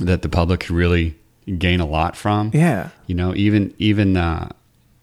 that 0.00 0.22
the 0.22 0.28
public 0.28 0.60
can 0.60 0.76
really 0.76 1.16
gain 1.58 1.80
a 1.80 1.86
lot 1.86 2.14
from. 2.14 2.52
Yeah. 2.54 2.90
You 3.08 3.16
know, 3.16 3.34
even 3.34 3.74
even 3.78 4.16
uh, 4.16 4.50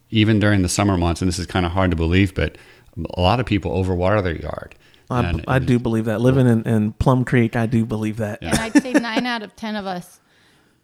even 0.09 0.39
during 0.39 0.61
the 0.61 0.69
summer 0.69 0.95
months, 0.95 1.21
and 1.21 1.27
this 1.27 1.37
is 1.37 1.47
kind 1.47 1.65
of 1.65 1.73
hard 1.73 1.91
to 1.91 1.97
believe, 1.97 2.33
but 2.33 2.55
a 2.97 3.21
lot 3.21 3.39
of 3.39 3.45
people 3.45 3.71
overwater 3.71 4.23
their 4.23 4.35
yard. 4.35 4.75
I, 5.09 5.23
And- 5.23 5.45
I 5.47 5.59
do 5.59 5.79
believe 5.79 6.05
that. 6.05 6.21
Living 6.21 6.47
in, 6.47 6.63
in 6.63 6.93
Plum 6.93 7.25
Creek, 7.25 7.55
I 7.55 7.65
do 7.65 7.85
believe 7.85 8.17
that. 8.17 8.39
And 8.41 8.57
I'd 8.57 8.81
say 8.81 8.93
nine 8.93 9.25
out 9.25 9.43
of 9.43 9.55
10 9.55 9.75
of 9.75 9.85
us 9.85 10.19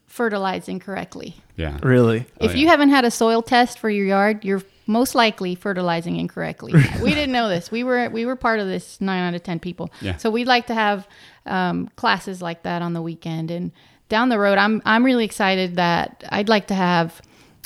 fertilize 0.05 0.67
incorrectly. 0.67 1.35
Yeah. 1.55 1.77
Really. 1.81 2.25
If 2.39 2.55
you 2.55 2.65
yeah. 2.65 2.71
haven't 2.71 2.89
had 2.89 3.05
a 3.05 3.11
soil 3.11 3.41
test 3.41 3.79
for 3.79 3.89
your 3.89 4.05
yard, 4.05 4.43
you're 4.43 4.63
most 4.87 5.15
likely 5.15 5.53
fertilizing 5.55 6.15
incorrectly. 6.15 6.73
we 7.01 7.09
didn't 7.09 7.31
know 7.31 7.49
this. 7.49 7.69
We 7.69 7.83
were 7.83 8.09
we 8.09 8.25
were 8.25 8.35
part 8.35 8.59
of 8.59 8.67
this 8.67 8.99
nine 9.01 9.21
out 9.21 9.35
of 9.35 9.43
ten 9.43 9.59
people. 9.59 9.91
Yeah. 10.01 10.17
So 10.17 10.29
we'd 10.29 10.47
like 10.47 10.67
to 10.67 10.73
have 10.73 11.07
um, 11.45 11.89
classes 11.95 12.41
like 12.41 12.63
that 12.63 12.81
on 12.81 12.93
the 12.93 13.01
weekend 13.01 13.51
and 13.51 13.71
down 14.09 14.29
the 14.29 14.39
road. 14.39 14.57
I'm 14.57 14.81
I'm 14.85 15.03
really 15.03 15.25
excited 15.25 15.75
that 15.75 16.23
I'd 16.29 16.49
like 16.49 16.67
to 16.67 16.75
have 16.75 17.21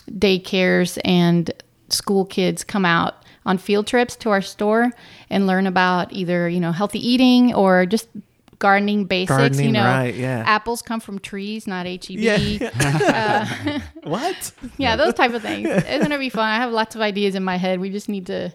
daycares 0.09 0.97
and 1.05 1.51
school 1.89 2.25
kids 2.25 2.63
come 2.63 2.85
out 2.85 3.23
on 3.45 3.57
field 3.57 3.87
trips 3.87 4.15
to 4.17 4.29
our 4.29 4.41
store 4.41 4.91
and 5.29 5.47
learn 5.47 5.67
about 5.67 6.11
either 6.13 6.47
you 6.49 6.59
know 6.59 6.71
healthy 6.71 6.99
eating 7.05 7.53
or 7.53 7.85
just 7.85 8.07
gardening 8.59 9.05
basics. 9.05 9.31
you 9.31 9.37
Gardening, 9.37 9.71
know, 9.73 9.83
right, 9.83 10.13
yeah. 10.13 10.43
apples 10.45 10.83
come 10.83 10.99
from 10.99 11.17
trees, 11.17 11.65
not 11.65 11.87
HEB. 11.87 12.09
Yeah. 12.11 12.69
Uh, 13.71 13.79
what? 14.03 14.51
Yeah, 14.77 14.95
those 14.95 15.15
type 15.15 15.33
of 15.33 15.41
things. 15.41 15.67
It's 15.69 16.03
gonna 16.03 16.19
be 16.19 16.29
fun. 16.29 16.47
I 16.47 16.57
have 16.57 16.71
lots 16.71 16.95
of 16.95 17.01
ideas 17.01 17.33
in 17.35 17.43
my 17.43 17.57
head. 17.57 17.79
We 17.79 17.89
just 17.89 18.07
need 18.09 18.27
to 18.27 18.53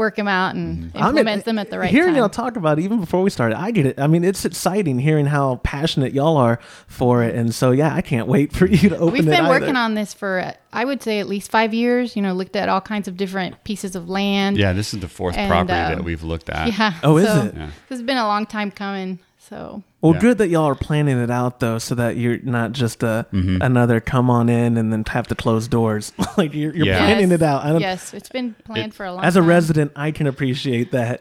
work 0.00 0.16
them 0.16 0.26
out 0.26 0.54
and 0.54 0.90
I'm 0.96 1.10
implement 1.10 1.44
them 1.44 1.58
at 1.58 1.70
the 1.70 1.78
right 1.78 1.84
time. 1.86 1.94
hearing 1.94 2.14
time. 2.14 2.16
y'all 2.16 2.28
talk 2.30 2.56
about 2.56 2.78
it 2.78 2.82
even 2.82 2.98
before 3.00 3.22
we 3.22 3.28
started, 3.30 3.56
I 3.56 3.70
get 3.70 3.84
it. 3.84 4.00
I 4.00 4.06
mean, 4.06 4.24
it's 4.24 4.44
exciting 4.46 4.98
hearing 4.98 5.26
how 5.26 5.56
passionate 5.62 6.14
y'all 6.14 6.36
are 6.38 6.58
for 6.88 7.22
it, 7.22 7.34
and 7.34 7.54
so 7.54 7.70
yeah, 7.70 7.94
I 7.94 8.00
can't 8.00 8.26
wait 8.26 8.52
for 8.52 8.66
you 8.66 8.88
to 8.88 8.96
open 8.96 9.12
We've 9.12 9.22
it. 9.28 9.30
been 9.30 9.44
either. 9.44 9.48
working 9.60 9.76
on 9.76 9.94
this 9.94 10.14
for 10.14 10.40
uh, 10.40 10.52
I 10.72 10.84
would 10.86 11.02
say 11.02 11.20
at 11.20 11.28
least 11.28 11.50
five 11.50 11.72
years. 11.74 12.16
You 12.16 12.22
know, 12.22 12.32
looked 12.32 12.56
at 12.56 12.68
all 12.68 12.80
kinds 12.80 13.06
of 13.08 13.16
different 13.16 13.62
pieces 13.64 13.94
of 13.94 14.08
land. 14.08 14.56
Yeah, 14.56 14.72
this 14.72 14.94
is 14.94 15.00
the 15.00 15.08
fourth 15.08 15.36
And, 15.36 15.50
property 15.50 15.74
um, 15.78 15.96
that 15.96 16.04
we've 16.04 16.22
looked 16.24 16.48
at. 16.48 16.68
Yeah. 16.76 16.94
Oh, 17.02 17.18
is 17.18 17.26
it? 17.28 17.54
Yeah. 17.54 17.66
This 17.88 17.98
has 17.98 18.02
been 18.02 18.16
a 18.16 18.26
long 18.26 18.46
time 18.46 18.70
coming. 18.70 19.18
So 19.38 19.82
Well, 20.02 20.14
Yeah. 20.14 20.20
good 20.20 20.38
that 20.38 20.48
y'all 20.48 20.64
are 20.66 20.74
planning 20.74 21.18
it 21.18 21.30
out 21.30 21.60
though, 21.60 21.78
so 21.78 21.94
that 21.94 22.16
you're 22.16 22.38
not 22.42 22.72
just 22.72 23.02
a 23.02 23.26
Mm-hmm. 23.32 23.60
another 23.60 24.00
come 24.00 24.30
on 24.30 24.48
in 24.48 24.76
and 24.78 24.92
then 24.92 25.04
have 25.08 25.26
to 25.28 25.34
close 25.34 25.68
doors. 25.68 26.12
like 26.38 26.54
you're, 26.54 26.74
you're 26.74 26.86
Yeah. 26.86 26.98
planning 26.98 27.30
Yes. 27.30 27.40
it 27.40 27.42
out. 27.42 27.64
I 27.64 27.68
don't, 27.72 27.80
yes, 27.80 28.14
it's 28.14 28.28
been 28.30 28.54
planned 28.64 28.92
It- 28.92 28.94
for 28.94 29.04
a 29.04 29.10
long 29.12 29.20
time. 29.20 29.28
As 29.28 29.36
a 29.36 29.40
time. 29.40 29.48
resident, 29.48 29.92
I 29.96 30.10
can 30.10 30.26
appreciate 30.26 30.92
that. 30.92 31.20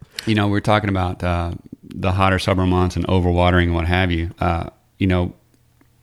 you 0.26 0.34
know, 0.34 0.48
we're 0.48 0.60
talking 0.60 0.88
about 0.88 1.22
uh, 1.22 1.52
the 1.82 2.12
hotter 2.12 2.38
summer 2.38 2.66
months 2.66 2.96
and 2.96 3.06
overwatering 3.06 3.64
and 3.64 3.74
what 3.74 3.86
have 3.86 4.10
you. 4.10 4.30
Uh, 4.40 4.70
you 4.98 5.06
know, 5.06 5.34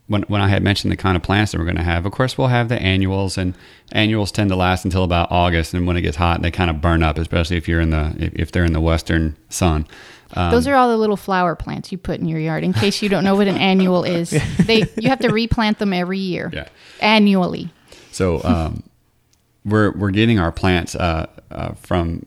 when 0.08 0.22
when 0.24 0.42
I 0.42 0.50
had 0.50 0.62
mentioned 0.62 0.92
the 0.92 0.98
kind 0.98 1.16
of 1.16 1.24
plants 1.24 1.52
that 1.54 1.58
we're 1.58 1.64
going 1.66 1.78
to 1.78 1.82
have, 1.84 2.06
of 2.06 2.12
course, 2.12 2.38
we'll 2.38 2.50
have 2.50 2.68
the 2.70 2.80
annuals, 2.80 3.38
and 3.38 3.56
annuals 3.94 4.32
tend 4.32 4.50
to 4.50 4.56
last 4.56 4.84
until 4.86 5.04
about 5.04 5.32
August, 5.32 5.74
and 5.74 5.88
when 5.88 5.96
it 5.98 6.02
gets 6.02 6.18
hot, 6.18 6.42
they 6.42 6.52
kind 6.52 6.70
of 6.70 6.82
burn 6.82 7.02
up, 7.02 7.18
especially 7.18 7.56
if 7.58 7.68
you're 7.68 7.80
in 7.82 7.90
the 7.90 8.14
if, 8.20 8.34
if 8.36 8.52
they're 8.52 8.66
in 8.66 8.74
the 8.74 8.82
western 8.82 9.36
sun. 9.50 9.88
Um, 10.36 10.52
Those 10.52 10.68
are 10.68 10.76
all 10.76 10.90
the 10.90 10.98
little 10.98 11.18
flower 11.18 11.56
plants 11.56 11.92
you 11.92 11.98
put 11.98 12.20
in 12.20 12.28
your 12.28 12.40
yard. 12.40 12.64
In 12.64 12.74
case 12.74 13.02
you 13.02 13.10
don't 13.10 13.24
know 13.24 13.36
what 13.36 13.48
an 13.48 13.58
annual 13.58 14.04
is, 14.04 14.30
they 14.66 14.84
you 14.98 15.10
have 15.10 15.20
to 15.20 15.30
replant 15.30 15.80
them 15.80 15.94
every 15.94 16.20
year. 16.20 16.50
Yeah. 16.54 16.68
Annually. 17.00 17.70
So 18.12 18.44
um, 18.44 18.84
we're 19.66 19.92
we're 19.92 20.12
getting 20.12 20.40
our 20.40 20.52
plants 20.52 20.96
uh, 20.96 21.28
uh, 21.52 21.74
from 21.74 22.26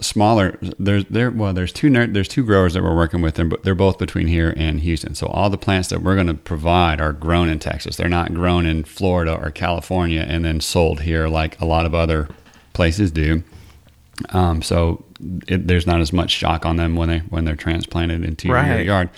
smaller. 0.00 0.58
There's 0.78 1.04
there 1.06 1.30
well, 1.30 1.52
there's 1.52 1.72
two 1.72 1.90
there's 1.90 2.28
two 2.28 2.44
growers 2.44 2.74
that 2.74 2.82
we're 2.82 2.96
working 2.96 3.22
with, 3.22 3.38
and 3.38 3.56
they're 3.62 3.74
both 3.74 3.98
between 3.98 4.26
here 4.26 4.52
and 4.56 4.80
Houston. 4.80 5.14
So 5.14 5.26
all 5.28 5.50
the 5.50 5.58
plants 5.58 5.88
that 5.88 6.02
we're 6.02 6.14
going 6.14 6.26
to 6.26 6.34
provide 6.34 7.00
are 7.00 7.12
grown 7.12 7.48
in 7.48 7.58
Texas. 7.58 7.96
They're 7.96 8.08
not 8.08 8.34
grown 8.34 8.66
in 8.66 8.84
Florida 8.84 9.34
or 9.34 9.50
California 9.50 10.24
and 10.26 10.44
then 10.44 10.60
sold 10.60 11.00
here 11.00 11.28
like 11.28 11.60
a 11.60 11.64
lot 11.64 11.86
of 11.86 11.94
other 11.94 12.28
places 12.72 13.10
do. 13.10 13.42
Um, 14.30 14.62
so 14.62 15.04
it, 15.48 15.66
there's 15.68 15.86
not 15.86 16.00
as 16.00 16.12
much 16.12 16.30
shock 16.30 16.64
on 16.66 16.76
them 16.76 16.96
when 16.96 17.08
they 17.08 17.18
when 17.18 17.44
they're 17.44 17.56
transplanted 17.56 18.24
into 18.24 18.48
your 18.48 18.56
Right. 18.56 18.84
yard. 18.84 19.10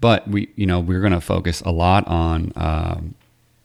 But 0.00 0.26
we, 0.28 0.48
you 0.56 0.66
know, 0.66 0.80
we're 0.80 1.00
going 1.00 1.12
to 1.12 1.20
focus 1.20 1.60
a 1.60 1.70
lot 1.70 2.06
on 2.08 2.52
um, 2.56 3.14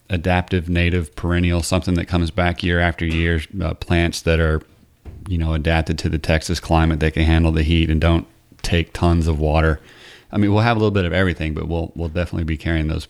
adaptive, 0.10 0.70
native, 0.70 1.16
perennial, 1.16 1.64
something 1.64 1.96
that 1.96 2.06
comes 2.06 2.30
back 2.32 2.64
year 2.64 2.80
after 2.80 3.06
year. 3.06 3.42
Uh, 3.60 3.74
plants 3.74 4.22
that 4.22 4.40
are, 4.40 4.62
you 5.28 5.38
know, 5.38 5.54
adapted 5.54 5.98
to 6.00 6.10
the 6.10 6.20
Texas 6.20 6.60
climate. 6.60 7.00
They 7.00 7.12
can 7.12 7.24
handle 7.24 7.52
the 7.52 7.64
heat 7.64 7.90
and 7.90 8.00
don't 8.00 8.28
take 8.62 8.94
tons 8.94 9.28
of 9.28 9.40
water. 9.40 9.80
I 10.32 10.38
mean, 10.38 10.54
we'll 10.54 10.62
have 10.62 10.78
a 10.78 10.80
little 10.80 10.92
bit 10.92 11.06
of 11.06 11.14
everything, 11.14 11.54
but 11.54 11.68
we'll 11.68 11.92
we'll 11.96 12.10
definitely 12.10 12.44
be 12.44 12.58
carrying 12.58 12.88
those 12.88 13.08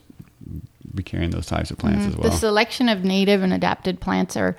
be 0.94 1.02
carrying 1.02 1.30
those 1.30 1.46
types 1.46 1.70
of 1.70 1.78
plants 1.78 2.06
as 2.06 2.16
well. 2.16 2.30
The 2.30 2.36
selection 2.36 2.88
of 2.88 3.04
native 3.04 3.42
and 3.42 3.52
adapted 3.52 4.00
plants 4.00 4.36
are 4.36 4.56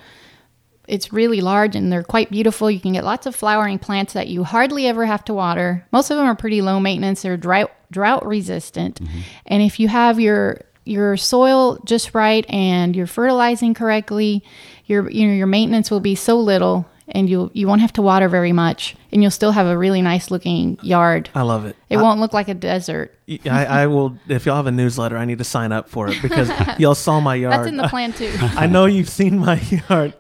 it's 0.89 1.13
really 1.13 1.39
large 1.39 1.75
and 1.75 1.91
they're 1.91 2.03
quite 2.03 2.31
beautiful. 2.31 2.69
You 2.69 2.79
can 2.79 2.93
get 2.93 3.05
lots 3.05 3.27
of 3.27 3.36
flowering 3.36 3.79
plants 3.79 4.13
that 4.13 4.27
you 4.27 4.43
hardly 4.43 4.88
ever 4.88 5.05
have 5.05 5.24
to 5.25 5.34
water. 5.34 5.86
Most 5.91 6.10
of 6.10 6.17
them 6.17 6.25
are 6.25 6.36
pretty 6.36 6.62
low 6.62 6.79
maintenance. 6.79 7.22
They're 7.22 7.38
drought 7.38 7.72
drought 7.91 8.25
resistant. 8.25 9.01
Mm-hmm. 9.01 9.19
And 9.46 9.63
if 9.63 9.79
you 9.79 9.88
have 9.88 10.19
your 10.19 10.62
your 10.86 11.15
soil 11.15 11.79
just 11.86 12.15
right 12.15 12.43
and 12.50 12.96
you're 12.96 13.08
fertilizing 13.08 13.75
correctly, 13.75 14.43
your 14.86 15.10
you 15.10 15.27
know 15.27 15.34
your 15.34 15.48
maintenance 15.48 15.91
will 15.91 16.00
be 16.00 16.15
so 16.15 16.39
little 16.39 16.88
and 17.08 17.29
you 17.29 17.51
you 17.53 17.67
won't 17.67 17.81
have 17.81 17.93
to 17.93 18.01
water 18.01 18.27
very 18.27 18.51
much 18.51 18.96
and 19.12 19.22
you'll 19.22 19.32
still 19.32 19.51
have 19.51 19.68
a 19.68 19.78
really 19.78 20.01
nice 20.01 20.32
looking 20.32 20.78
yard. 20.82 21.30
I 21.36 21.42
love 21.42 21.66
it. 21.66 21.75
It 21.89 21.98
I- 21.98 22.01
won't 22.01 22.20
look 22.20 22.34
like 22.34 22.48
a 22.48 22.54
desert. 22.54 23.16
I, 23.46 23.66
I 23.66 23.88
will. 23.88 24.18
If 24.28 24.46
y'all 24.48 24.56
have 24.56 24.66
a 24.66 24.72
newsletter, 24.72 25.16
I 25.16 25.25
need 25.25 25.38
to 25.38 25.44
sign 25.44 25.72
up 25.72 25.88
for 25.88 26.08
it 26.10 26.20
because 26.22 26.50
y'all 26.80 26.96
saw 26.96 27.20
my 27.20 27.36
yard. 27.36 27.54
That's 27.54 27.68
in 27.68 27.78
the 27.78 27.88
plan 27.88 28.12
too. 28.12 28.34
I 28.42 28.66
know 28.66 28.86
you've 28.86 29.08
seen 29.10 29.38
my 29.38 29.62
yard, 29.89 30.16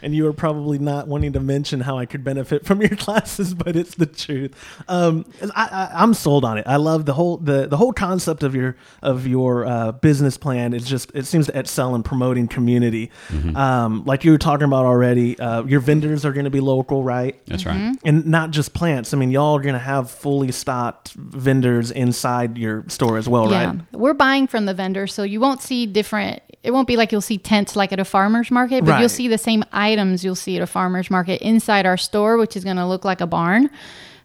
and 0.00 0.14
you 0.14 0.22
were 0.22 0.32
probably 0.32 0.78
not 0.78 1.08
wanting 1.08 1.32
to 1.32 1.40
mention 1.40 1.80
how 1.80 1.98
I 1.98 2.06
could 2.06 2.22
benefit 2.22 2.64
from 2.64 2.80
your 2.80 2.94
classes, 2.96 3.52
but 3.52 3.74
it's 3.74 3.96
the 3.96 4.06
truth. 4.06 4.54
Um, 4.86 5.24
I, 5.56 5.90
I, 5.92 6.02
I'm 6.04 6.14
sold 6.14 6.44
on 6.44 6.56
it. 6.56 6.64
I 6.68 6.76
love 6.76 7.04
the 7.04 7.14
whole 7.14 7.38
the, 7.38 7.66
the 7.66 7.76
whole 7.76 7.92
concept 7.92 8.44
of 8.44 8.54
your 8.54 8.76
of 9.02 9.26
your 9.26 9.66
uh, 9.66 9.90
business 9.90 10.36
plan. 10.36 10.72
It's 10.72 10.86
just 10.88 11.10
it 11.16 11.26
seems 11.26 11.46
to 11.46 11.58
excel 11.58 11.96
in 11.96 12.04
promoting 12.04 12.46
community. 12.46 13.10
Um, 13.56 14.04
like 14.04 14.22
you 14.24 14.30
were 14.30 14.38
talking 14.38 14.66
about 14.66 14.84
already, 14.86 15.36
uh, 15.40 15.64
your 15.64 15.80
vendors 15.80 16.24
are 16.24 16.32
going 16.32 16.44
to 16.44 16.50
be 16.50 16.60
local, 16.60 17.02
right? 17.02 17.44
That's 17.46 17.66
right. 17.66 17.96
and 18.04 18.24
not 18.32 18.50
just 18.50 18.72
plants. 18.74 19.14
I 19.14 19.16
mean, 19.18 19.30
y'all 19.30 19.56
are 19.56 19.60
going 19.62 19.74
to 19.74 19.78
have 19.78 20.10
fully 20.10 20.50
stocked 20.50 21.12
vendors 21.12 21.90
inside 21.92 22.58
your 22.58 22.84
store 22.88 23.16
as 23.18 23.28
well, 23.28 23.48
Yeah, 23.50 23.66
right? 23.66 23.80
we're 23.92 24.14
buying 24.14 24.46
from 24.48 24.64
the 24.66 24.74
vendor, 24.74 25.06
so 25.06 25.22
you 25.22 25.38
won't 25.38 25.60
see 25.62 25.86
different. 25.86 26.40
It 26.64 26.70
won't 26.72 26.88
be 26.88 26.96
like 26.96 27.12
you'll 27.12 27.20
see 27.20 27.38
tents 27.38 27.76
like 27.76 27.92
at 27.92 28.00
a 28.00 28.04
farmer's 28.04 28.50
market, 28.50 28.84
but 28.84 28.92
Right. 28.92 29.00
you'll 29.00 29.08
see 29.08 29.28
the 29.28 29.38
same 29.38 29.62
items 29.72 30.24
you'll 30.24 30.34
see 30.34 30.56
at 30.56 30.62
a 30.62 30.66
farmer's 30.66 31.10
market 31.10 31.40
inside 31.42 31.86
our 31.86 31.96
store, 31.96 32.38
which 32.38 32.56
is 32.56 32.64
going 32.64 32.76
to 32.78 32.86
look 32.86 33.04
like 33.04 33.20
a 33.20 33.26
barn 33.26 33.68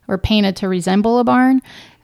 or 0.08 0.18
painted 0.18 0.56
to 0.58 0.68
resemble 0.70 1.20
a 1.20 1.24
barn. 1.24 1.62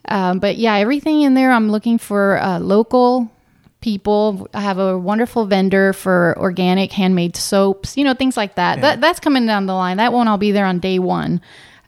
Um, 0.10 0.40
but 0.40 0.58
yeah, 0.58 0.76
everything 0.76 1.22
in 1.22 1.34
there, 1.36 1.52
I'm 1.52 1.72
looking 1.72 1.98
for 1.98 2.42
uh, 2.42 2.60
local 2.60 3.32
people. 3.80 4.48
I 4.54 4.62
have 4.62 4.78
a 4.80 4.98
wonderful 4.98 5.46
vendor 5.46 5.94
for 5.94 6.36
organic 6.38 6.92
handmade 6.92 7.36
soaps, 7.38 7.96
you 7.96 8.04
know, 8.04 8.14
things 8.14 8.36
like 8.36 8.56
that. 8.56 8.82
that 8.82 9.00
that's 9.02 9.20
coming 9.22 9.46
down 9.46 9.66
the 9.68 9.74
line. 9.74 9.98
That 9.98 10.12
won't 10.12 10.28
all 10.30 10.38
be 10.38 10.52
there 10.52 10.66
on 10.66 10.80
day 10.80 11.00
one. 11.00 11.40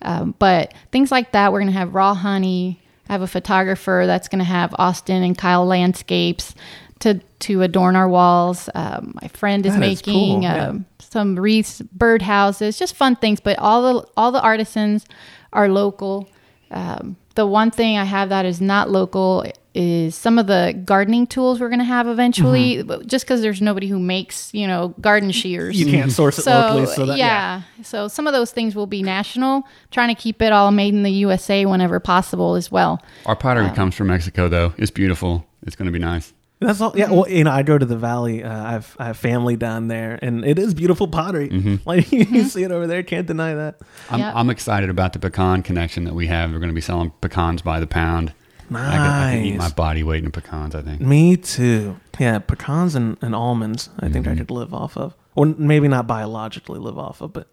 Um, 0.05 0.35
but 0.39 0.73
things 0.91 1.11
like 1.11 1.31
that, 1.33 1.51
we're 1.51 1.59
going 1.59 1.73
to 1.73 1.77
have 1.77 1.93
raw 1.93 2.13
honey. 2.13 2.81
I 3.09 3.13
have 3.13 3.21
a 3.21 3.27
photographer 3.27 4.03
that's 4.05 4.27
going 4.27 4.39
to 4.39 4.45
have 4.45 4.73
Austin 4.77 5.23
and 5.23 5.37
Kyle 5.37 5.65
landscapes 5.65 6.55
to 6.99 7.19
to 7.39 7.61
adorn 7.61 7.95
our 7.95 8.07
walls. 8.07 8.69
Um, 8.73 9.17
my 9.21 9.27
friend 9.29 9.65
is 9.65 9.73
That 9.73 9.83
is 9.83 10.05
making 10.05 10.41
cool, 10.41 10.43
yeah. 10.43 10.67
um, 10.67 10.85
some 10.99 11.35
wreaths, 11.37 11.81
bird 11.81 12.21
houses, 12.21 12.79
just 12.79 12.95
fun 12.95 13.15
things. 13.15 13.39
But 13.39 13.59
all 13.59 13.81
the 13.81 14.07
all 14.15 14.31
the 14.31 14.41
artisans 14.41 15.05
are 15.51 15.67
local. 15.67 16.29
Um, 16.71 17.17
the 17.35 17.45
one 17.45 17.69
thing 17.71 17.97
I 17.97 18.05
have 18.05 18.29
that 18.29 18.45
is 18.45 18.61
not 18.61 18.89
local 18.89 19.43
is 19.75 20.15
some 20.15 20.39
of 20.39 20.47
the 20.47 20.79
gardening 20.85 21.27
tools 21.27 21.59
we're 21.59 21.69
going 21.69 21.79
to 21.79 21.85
have 21.85 22.07
eventually. 22.07 22.77
Mm-hmm. 22.77 23.07
Just 23.07 23.25
because 23.25 23.41
there's 23.41 23.61
nobody 23.61 23.87
who 23.87 23.99
makes 23.99 24.53
you 24.53 24.65
know 24.65 24.95
garden 25.01 25.31
shears, 25.31 25.79
You 25.79 25.85
can't 25.91 26.11
source 26.11 26.39
it 26.39 26.43
so, 26.43 26.51
locally, 26.51 26.85
so 26.87 27.05
that 27.05 27.17
yeah. 27.17 27.63
So 27.83 28.07
some 28.07 28.25
of 28.25 28.33
those 28.33 28.51
things 28.51 28.75
will 28.75 28.87
be 28.87 29.03
national. 29.03 29.63
Trying 29.91 30.15
to 30.15 30.19
keep 30.19 30.41
it 30.41 30.51
all 30.53 30.71
made 30.71 30.93
in 30.93 31.03
the 31.03 31.11
USA 31.11 31.65
whenever 31.65 31.99
possible 31.99 32.55
as 32.55 32.71
well. 32.71 33.01
Our 33.25 33.35
pottery 33.35 33.69
comes 33.71 33.95
from 33.95 34.07
Mexico, 34.07 34.47
though. 34.47 34.73
It's 34.77 34.91
beautiful. 34.91 35.45
It's 35.63 35.75
going 35.75 35.87
to 35.87 35.91
be 35.91 35.99
nice. 35.99 36.33
That's 36.61 36.79
all. 36.79 36.93
Yeah. 36.95 37.11
Well, 37.11 37.29
you 37.29 37.43
know, 37.43 37.51
I 37.51 37.63
go 37.63 37.77
to 37.77 37.85
the 37.85 37.97
valley. 37.97 38.41
Uh, 38.43 38.49
I 38.65 38.71
have 38.71 38.95
I 38.97 39.05
have 39.07 39.17
family 39.17 39.57
down 39.57 39.89
there, 39.89 40.17
and 40.21 40.45
it 40.45 40.57
is 40.57 40.73
beautiful 40.73 41.07
pottery. 41.07 41.79
Like 41.85 42.11
you 42.11 42.45
see 42.45 42.63
it 42.63 42.71
over 42.71 42.87
there. 42.87 43.03
Can't 43.03 43.27
deny 43.27 43.53
that. 43.53 43.79
I'm, 44.09 44.19
Yep. 44.19 44.33
I'm 44.35 44.49
excited 44.49 44.89
about 44.89 45.11
the 45.13 45.19
pecan 45.19 45.63
connection 45.63 46.05
that 46.05 46.13
we 46.15 46.27
have. 46.27 46.51
We're 46.51 46.59
going 46.59 46.69
to 46.69 46.75
be 46.75 46.81
selling 46.81 47.11
pecans 47.21 47.61
by 47.61 47.79
the 47.81 47.87
pound. 47.87 48.33
I, 48.71 48.91
could, 48.91 49.01
I 49.01 49.35
could 49.37 49.45
eat 49.45 49.57
my 49.57 49.69
body 49.69 50.03
weight 50.03 50.23
in 50.23 50.31
pecans, 50.31 50.73
I 50.75 50.81
think. 50.81 51.01
Me 51.01 51.37
too. 51.37 51.97
Yeah, 52.19 52.39
pecans 52.39 52.95
and, 52.95 53.17
and 53.21 53.35
almonds. 53.35 53.89
I 53.99 54.09
think 54.09 54.25
Mm-hmm. 54.25 54.33
I 54.33 54.37
could 54.37 54.51
live 54.51 54.73
off 54.73 54.97
of. 54.97 55.15
Or 55.35 55.45
maybe 55.45 55.87
not 55.87 56.07
biologically 56.07 56.79
live 56.79 56.97
off 56.97 57.21
of, 57.21 57.33
but 57.33 57.47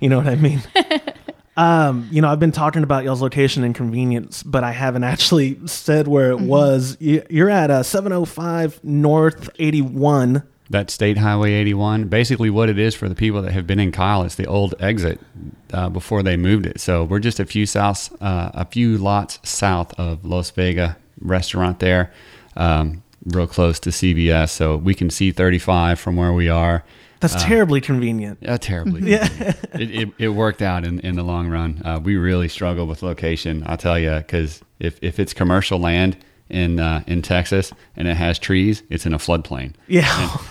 you 0.00 0.08
know 0.08 0.18
what 0.18 0.28
I 0.28 0.36
mean. 0.36 0.62
um, 1.56 2.08
you 2.10 2.22
know, 2.22 2.28
I've 2.28 2.38
been 2.40 2.52
talking 2.52 2.82
about 2.82 3.04
y'all's 3.04 3.22
location 3.22 3.64
and 3.64 3.74
convenience, 3.74 4.42
but 4.42 4.62
I 4.64 4.72
haven't 4.72 5.04
actually 5.04 5.58
said 5.66 6.06
where 6.08 6.32
Mm-hmm. 6.32 6.44
it 6.44 6.48
was. 6.48 6.96
You, 7.00 7.22
you're 7.30 7.50
at 7.50 7.70
uh, 7.70 7.82
705 7.82 8.82
North 8.84 9.50
81. 9.58 10.42
That 10.70 10.90
State 10.90 11.18
Highway 11.18 11.52
81, 11.52 12.08
basically 12.08 12.48
what 12.48 12.70
it 12.70 12.78
is 12.78 12.94
for 12.94 13.06
the 13.08 13.14
people 13.14 13.42
that 13.42 13.52
have 13.52 13.66
been 13.66 13.78
in 13.78 13.92
Kyle, 13.92 14.22
it's 14.22 14.36
the 14.36 14.46
old 14.46 14.74
exit 14.80 15.20
uh, 15.74 15.90
before 15.90 16.22
they 16.22 16.38
moved 16.38 16.64
it. 16.64 16.80
So 16.80 17.04
we're 17.04 17.18
just 17.18 17.38
a 17.38 17.44
few 17.44 17.66
south, 17.66 18.10
uh, 18.22 18.50
a 18.54 18.64
few 18.64 18.96
lots 18.96 19.38
south 19.42 19.92
of 20.00 20.24
Los 20.24 20.50
Vega 20.50 20.96
restaurant 21.20 21.80
there, 21.80 22.10
um, 22.56 23.02
real 23.26 23.46
close 23.46 23.78
to 23.80 23.90
CVS. 23.90 24.50
So 24.50 24.76
we 24.76 24.94
can 24.94 25.10
see 25.10 25.32
35 25.32 26.00
from 26.00 26.16
where 26.16 26.32
we 26.32 26.48
are. 26.48 26.82
That's 27.20 27.42
terribly 27.42 27.80
convenient. 27.80 28.38
Yeah, 28.42 28.56
terribly. 28.58 29.02
Yeah, 29.10 29.28
it, 29.74 29.90
it, 29.90 30.08
it 30.18 30.28
worked 30.28 30.60
out 30.60 30.84
in, 30.84 31.00
in 31.00 31.16
the 31.16 31.22
long 31.22 31.48
run. 31.48 31.80
Uh, 31.84 32.00
we 32.02 32.16
really 32.16 32.48
struggle 32.48 32.86
with 32.86 33.02
location. 33.02 33.62
I'll 33.66 33.76
tell 33.76 33.98
you, 33.98 34.16
because 34.16 34.62
if, 34.78 34.98
if 35.02 35.18
it's 35.18 35.32
commercial 35.32 35.78
land 35.78 36.16
in 36.50 36.78
uh, 36.78 37.02
in 37.06 37.22
Texas 37.22 37.72
and 37.96 38.06
it 38.06 38.16
has 38.16 38.38
trees, 38.38 38.82
it's 38.90 39.06
in 39.06 39.14
a 39.14 39.18
floodplain. 39.18 39.72
Yeah. 39.88 40.04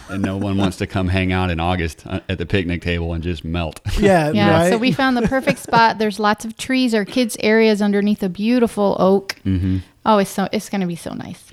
and, 0.09 0.15
and 0.15 0.23
no 0.23 0.37
one 0.37 0.57
wants 0.57 0.77
to 0.77 0.87
come 0.87 1.07
hang 1.07 1.31
out 1.31 1.49
in 1.51 1.59
August 1.59 2.05
uh, 2.07 2.19
at 2.27 2.37
the 2.39 2.45
picnic 2.45 2.81
table 2.81 3.13
and 3.13 3.23
just 3.23 3.43
melt. 3.45 3.79
Yeah, 3.99 4.31
Yeah, 4.31 4.49
right. 4.51 4.69
so 4.71 4.77
we 4.77 4.91
found 4.91 5.15
the 5.15 5.21
perfect 5.27 5.59
spot. 5.59 5.97
There's 5.99 6.19
lots 6.19 6.45
of 6.45 6.57
trees 6.57 6.93
Our 6.95 7.05
kids 7.05 7.37
areas 7.39 7.81
underneath 7.81 8.23
a 8.23 8.29
beautiful 8.29 8.95
oak. 8.99 9.39
Mm-hmm. 9.45 9.77
Oh, 10.05 10.17
it's 10.17 10.29
so 10.31 10.49
it's 10.51 10.67
going 10.69 10.81
to 10.81 10.87
be 10.87 10.95
so 10.97 11.13
nice. 11.13 11.43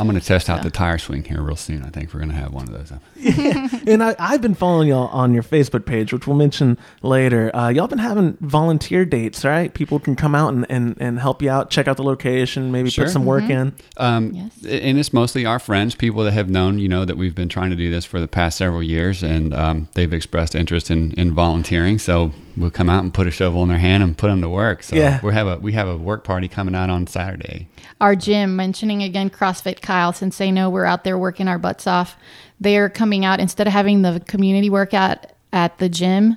I'm 0.00 0.06
going 0.06 0.18
to 0.18 0.26
test 0.26 0.48
out 0.48 0.62
the 0.62 0.70
tire 0.70 0.96
swing 0.96 1.24
here 1.24 1.42
real 1.42 1.56
soon. 1.56 1.82
I 1.84 1.90
think 1.90 2.14
we're 2.14 2.20
going 2.20 2.30
to 2.30 2.36
have 2.36 2.54
one 2.54 2.66
of 2.68 2.72
those. 2.72 2.90
and 3.86 4.02
I, 4.02 4.16
I've 4.18 4.40
been 4.40 4.54
following 4.54 4.88
y'all 4.88 5.08
on 5.08 5.34
your 5.34 5.42
Facebook 5.42 5.84
page, 5.84 6.10
which 6.12 6.26
we'll 6.26 6.36
mention 6.38 6.78
later. 7.02 7.54
Uh, 7.54 7.68
y'all 7.68 7.86
been 7.86 7.98
having 7.98 8.38
volunteer 8.40 9.04
dates, 9.04 9.44
right? 9.44 9.72
People 9.74 10.00
can 10.00 10.16
come 10.16 10.34
out 10.34 10.54
and, 10.54 10.64
and, 10.70 10.96
and 10.98 11.20
help 11.20 11.42
you 11.42 11.50
out, 11.50 11.68
check 11.68 11.86
out 11.86 11.98
the 11.98 12.02
location, 12.02 12.72
maybe 12.72 12.88
Sure. 12.88 13.04
put 13.04 13.12
some 13.12 13.26
work 13.26 13.44
in. 13.50 13.74
Um, 13.98 14.30
Yes. 14.32 14.52
And 14.64 14.98
it's 14.98 15.12
mostly 15.12 15.44
our 15.44 15.58
friends, 15.58 15.94
people 15.94 16.24
that 16.24 16.32
have 16.32 16.48
known, 16.48 16.78
you 16.78 16.88
know, 16.88 17.04
that 17.04 17.16
we've 17.18 17.34
been 17.34 17.48
trying 17.50 17.68
to 17.70 17.76
do 17.76 17.90
this 17.90 18.04
for 18.06 18.20
the 18.20 18.28
past 18.28 18.56
several 18.56 18.82
years, 18.82 19.22
and 19.22 19.52
um, 19.52 19.88
they've 19.92 20.12
expressed 20.12 20.54
interest 20.54 20.90
in, 20.90 21.12
in 21.12 21.34
volunteering. 21.34 21.98
So 21.98 22.32
we'll 22.60 22.70
come 22.70 22.88
out 22.90 23.02
and 23.02 23.12
put 23.14 23.26
a 23.26 23.30
shovel 23.30 23.62
in 23.62 23.68
their 23.68 23.78
hand 23.78 24.02
and 24.02 24.16
put 24.16 24.28
them 24.28 24.40
to 24.42 24.48
work. 24.48 24.82
So 24.82 24.96
Yeah. 24.96 25.20
we 25.22 25.32
have 25.32 25.46
a 25.46 25.56
we 25.56 25.72
have 25.72 25.88
a 25.88 25.96
work 25.96 26.24
party 26.24 26.48
coming 26.48 26.74
out 26.74 26.90
on 26.90 27.06
Saturday. 27.06 27.68
Our 28.00 28.14
gym, 28.16 28.56
mentioning 28.56 29.02
again 29.02 29.30
CrossFit 29.30 29.80
Kyle, 29.82 30.12
since 30.12 30.38
they 30.38 30.50
know 30.50 30.70
we're 30.70 30.84
out 30.84 31.04
there 31.04 31.18
working 31.18 31.48
our 31.48 31.58
butts 31.58 31.86
off, 31.86 32.16
they're 32.60 32.88
coming 32.88 33.24
out 33.24 33.40
instead 33.40 33.66
of 33.66 33.72
having 33.72 34.02
the 34.02 34.20
community 34.26 34.70
workout 34.70 35.26
at 35.52 35.78
the 35.78 35.88
gym. 35.88 36.36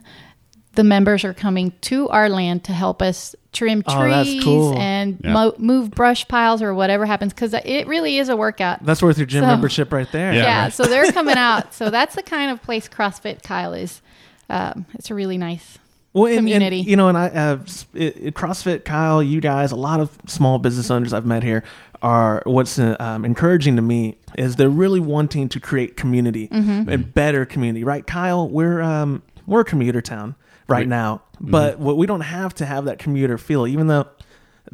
The 0.76 0.84
members 0.84 1.24
are 1.24 1.36
coming 1.36 1.72
to 1.82 2.10
our 2.10 2.30
land 2.30 2.64
to 2.64 2.74
help 2.74 3.04
us 3.04 3.36
trim 3.52 3.84
trees 3.84 3.96
Oh, 3.96 4.10
that's 4.10 4.44
cool. 4.44 4.76
and 4.80 5.20
Yeah. 5.24 5.32
mo- 5.34 5.54
move 5.60 5.92
brush 5.92 6.28
piles 6.28 6.64
or 6.64 6.74
whatever 6.74 7.06
happens 7.06 7.32
because 7.32 7.54
it 7.54 7.86
really 7.86 8.18
is 8.18 8.28
a 8.28 8.36
workout. 8.36 8.84
That's 8.84 9.04
worth 9.04 9.20
your 9.20 9.28
gym 9.28 9.44
So- 9.44 9.48
membership 9.48 9.94
right 9.94 10.12
there. 10.12 10.34
Yeah. 10.34 10.42
yeah, 10.44 10.62
right. 10.64 10.74
so 10.74 10.86
they're 10.86 11.12
coming 11.12 11.36
out. 11.38 11.76
So 11.76 11.92
that's 11.92 12.16
the 12.16 12.24
kind 12.24 12.50
of 12.50 12.60
place 12.64 12.90
CrossFit 12.90 13.44
Kyle 13.44 13.74
is. 13.74 14.02
Um, 14.50 14.88
it's 14.96 15.12
a 15.12 15.16
really 15.16 15.38
nice. 15.38 15.78
Well, 16.14 16.26
and, 16.32 16.48
and, 16.50 16.76
you 16.76 16.96
know, 16.96 17.10
and 17.10 17.18
I 17.18 17.28
uh, 17.28 17.60
it, 17.94 18.18
it- 18.18 18.34
CrossFit, 18.36 18.86
Kyle, 18.86 19.22
you 19.24 19.42
guys, 19.42 19.72
a 19.72 19.76
lot 19.76 20.00
of 20.00 20.16
small 20.28 20.60
business 20.60 20.90
owners 20.92 21.12
I've 21.14 21.26
met 21.26 21.44
here 21.44 21.64
are 22.02 22.42
what's 22.46 22.78
uh, 22.80 22.96
um, 23.00 23.24
encouraging 23.26 23.76
to 23.78 23.82
me 23.82 24.18
is 24.38 24.56
they're 24.58 24.70
really 24.70 25.00
wanting 25.00 25.48
to 25.50 25.60
create 25.60 25.96
community, 25.98 26.48
Mm-hmm. 26.50 26.90
a 26.90 26.98
better 26.98 27.46
community, 27.46 27.84
right? 27.84 28.06
Kyle, 28.06 28.48
we're 28.50 28.82
um, 28.82 29.22
we're 29.48 29.62
a 29.62 29.66
commuter 29.66 30.02
town. 30.02 30.36
right 30.68 30.88
now. 30.88 31.22
But 31.42 31.78
what 31.80 31.98
we 31.98 32.06
don't 32.08 32.22
have 32.22 32.54
to 32.56 32.66
have 32.66 32.86
that 32.86 33.00
commuter 33.00 33.38
feel, 33.38 33.68
even 33.68 33.88
though 33.88 34.08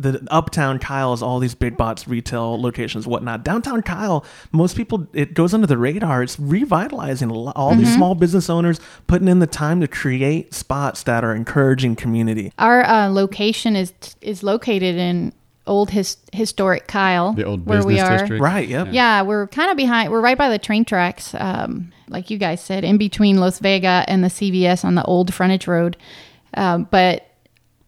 the 0.01 0.25
uptown 0.31 0.79
Kyle 0.79 1.11
is 1.13 1.21
all 1.21 1.39
these 1.39 1.53
big 1.55 1.75
box 1.75 2.07
retail 2.07 2.59
locations, 2.61 3.05
whatnot. 3.05 3.43
Downtown 3.43 3.81
Kyle, 3.81 4.25
most 4.53 4.77
people 4.77 5.07
it 5.13 5.33
goes 5.33 5.53
under 5.53 5.67
the 5.67 5.77
radar. 5.77 6.23
It's 6.23 6.39
revitalizing 6.39 7.29
a 7.29 7.33
lo- 7.33 7.53
all 7.55 7.75
these 7.75 7.93
small 7.93 8.15
business 8.15 8.49
owners 8.49 8.79
putting 9.07 9.27
in 9.27 9.39
the 9.39 9.47
time 9.47 9.81
to 9.81 9.87
create 9.87 10.53
spots 10.53 11.03
that 11.03 11.23
are 11.23 11.35
encouraging 11.35 11.95
community. 11.97 12.53
Our 12.57 12.83
uh, 12.85 13.09
location 13.09 13.75
is 13.75 13.93
is 14.21 14.41
located 14.41 14.95
in 14.95 15.33
old 15.67 15.91
his, 15.91 16.17
historic 16.33 16.87
Kyle, 16.87 17.33
The 17.33 17.43
old 17.43 17.65
where 17.67 17.85
we 17.85 17.99
are. 17.99 18.17
district. 18.17 18.41
Right. 18.41 18.67
Yep. 18.67 18.87
Yeah, 18.91 19.21
we're 19.21 19.47
kind 19.47 19.69
of 19.69 19.77
behind. 19.77 20.11
We're 20.11 20.21
right 20.21 20.37
by 20.37 20.49
the 20.49 20.57
train 20.57 20.83
tracks, 20.85 21.35
um, 21.35 21.91
like 22.07 22.31
you 22.31 22.37
guys 22.39 22.59
said, 22.61 22.83
in 22.83 22.97
between 22.97 23.37
Los 23.37 23.59
Vega 23.59 24.03
and 24.07 24.23
the 24.23 24.29
CVS 24.29 24.83
on 24.83 24.95
the 24.95 25.03
old 25.03 25.31
frontage 25.33 25.67
road. 25.67 25.95
Um, 26.55 26.87
but 26.89 27.28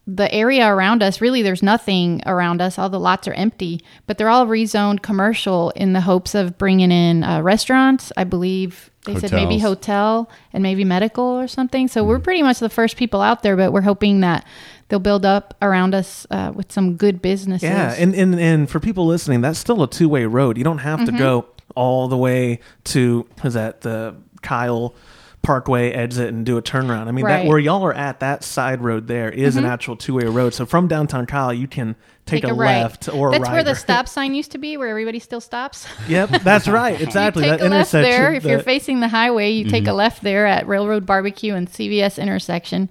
the 0.06 0.32
area 0.34 0.66
around 0.66 1.02
us, 1.02 1.20
really, 1.20 1.42
there's 1.42 1.62
nothing 1.62 2.22
around 2.26 2.60
us. 2.60 2.78
All 2.78 2.88
the 2.90 2.98
lots 2.98 3.28
are 3.28 3.32
empty, 3.34 3.80
but 4.06 4.18
they're 4.18 4.28
all 4.28 4.46
rezoned 4.46 5.02
commercial 5.02 5.70
in 5.70 5.92
the 5.92 6.00
hopes 6.00 6.34
of 6.34 6.58
bringing 6.58 6.90
in 6.90 7.22
uh, 7.22 7.40
restaurants. 7.40 8.10
I 8.16 8.24
believe 8.24 8.90
they 9.04 9.16
said 9.18 9.32
maybe 9.32 9.58
hotel 9.58 10.28
and 10.52 10.62
maybe 10.62 10.82
medical 10.84 11.24
or 11.24 11.46
something. 11.46 11.86
So 11.88 12.02
we're 12.04 12.18
pretty 12.18 12.42
much 12.42 12.58
the 12.58 12.68
first 12.68 12.96
people 12.96 13.20
out 13.20 13.42
there, 13.42 13.56
but 13.56 13.72
we're 13.72 13.80
hoping 13.82 14.20
that 14.20 14.44
they'll 14.88 14.98
build 14.98 15.24
up 15.24 15.54
around 15.62 15.94
us 15.94 16.26
uh, 16.30 16.52
with 16.54 16.72
some 16.72 16.96
good 16.96 17.22
businesses. 17.22 17.68
Yeah, 17.68 17.94
and, 17.96 18.14
and 18.14 18.38
and 18.38 18.68
for 18.70 18.80
people 18.80 19.06
listening, 19.06 19.40
that's 19.40 19.58
still 19.58 19.82
a 19.84 19.88
two 19.88 20.08
way 20.08 20.24
road. 20.26 20.58
You 20.58 20.64
don't 20.64 20.78
have 20.78 21.00
Mm-hmm. 21.00 21.12
to 21.16 21.18
go 21.18 21.46
all 21.76 22.08
the 22.08 22.16
way 22.18 22.58
to 22.84 23.26
is 23.44 23.54
that 23.54 23.80
the 23.82 24.14
Kyle 24.42 24.94
Parkway 25.42 25.90
exit 25.90 26.28
and 26.28 26.46
do 26.46 26.56
a 26.56 26.62
turnaround. 26.62 27.08
I 27.08 27.10
mean, 27.10 27.24
Right. 27.24 27.40
Mm-hmm. 27.40 27.48
where 27.48 27.58
y'all 27.58 27.84
are 27.84 27.92
at 27.92 28.20
that 28.20 28.44
side 28.44 28.80
road 28.80 29.08
there 29.08 29.28
is 29.30 29.56
an 29.56 29.64
actual 29.64 29.96
two 29.96 30.14
way 30.14 30.24
road. 30.24 30.54
So 30.54 30.64
from 30.66 30.86
downtown 30.88 31.26
Kyle, 31.26 31.52
you 31.52 31.66
can 31.66 31.96
take, 32.26 32.44
a, 32.44 32.54
right. 32.54 32.82
left 32.82 33.08
or 33.08 33.28
a 33.28 33.32
That's 33.32 33.42
right. 33.42 33.52
where 33.52 33.64
the 33.64 33.74
stop 33.74 34.06
sign 34.08 34.34
used 34.34 34.52
to 34.52 34.58
be, 34.58 34.76
where 34.76 34.88
everybody 34.88 35.18
still 35.18 35.40
stops. 35.40 35.86
Yep, 36.08 36.42
that's 36.42 36.68
right. 36.80 37.00
Exactly. 37.00 37.44
you 37.44 37.50
take 37.50 37.60
that 37.60 37.66
a 37.66 37.70
left 37.70 37.92
intersection. 37.94 38.22
there. 38.22 38.34
If 38.34 38.44
you're 38.44 38.60
facing 38.60 39.00
the 39.00 39.08
highway, 39.08 39.50
you 39.50 39.68
take 39.68 39.86
a 39.88 39.92
left 39.92 40.22
there 40.22 40.46
at 40.46 40.66
Railroad 40.68 41.06
Barbecue 41.06 41.54
and 41.54 41.68
CVS 41.68 42.22
intersection. 42.22 42.88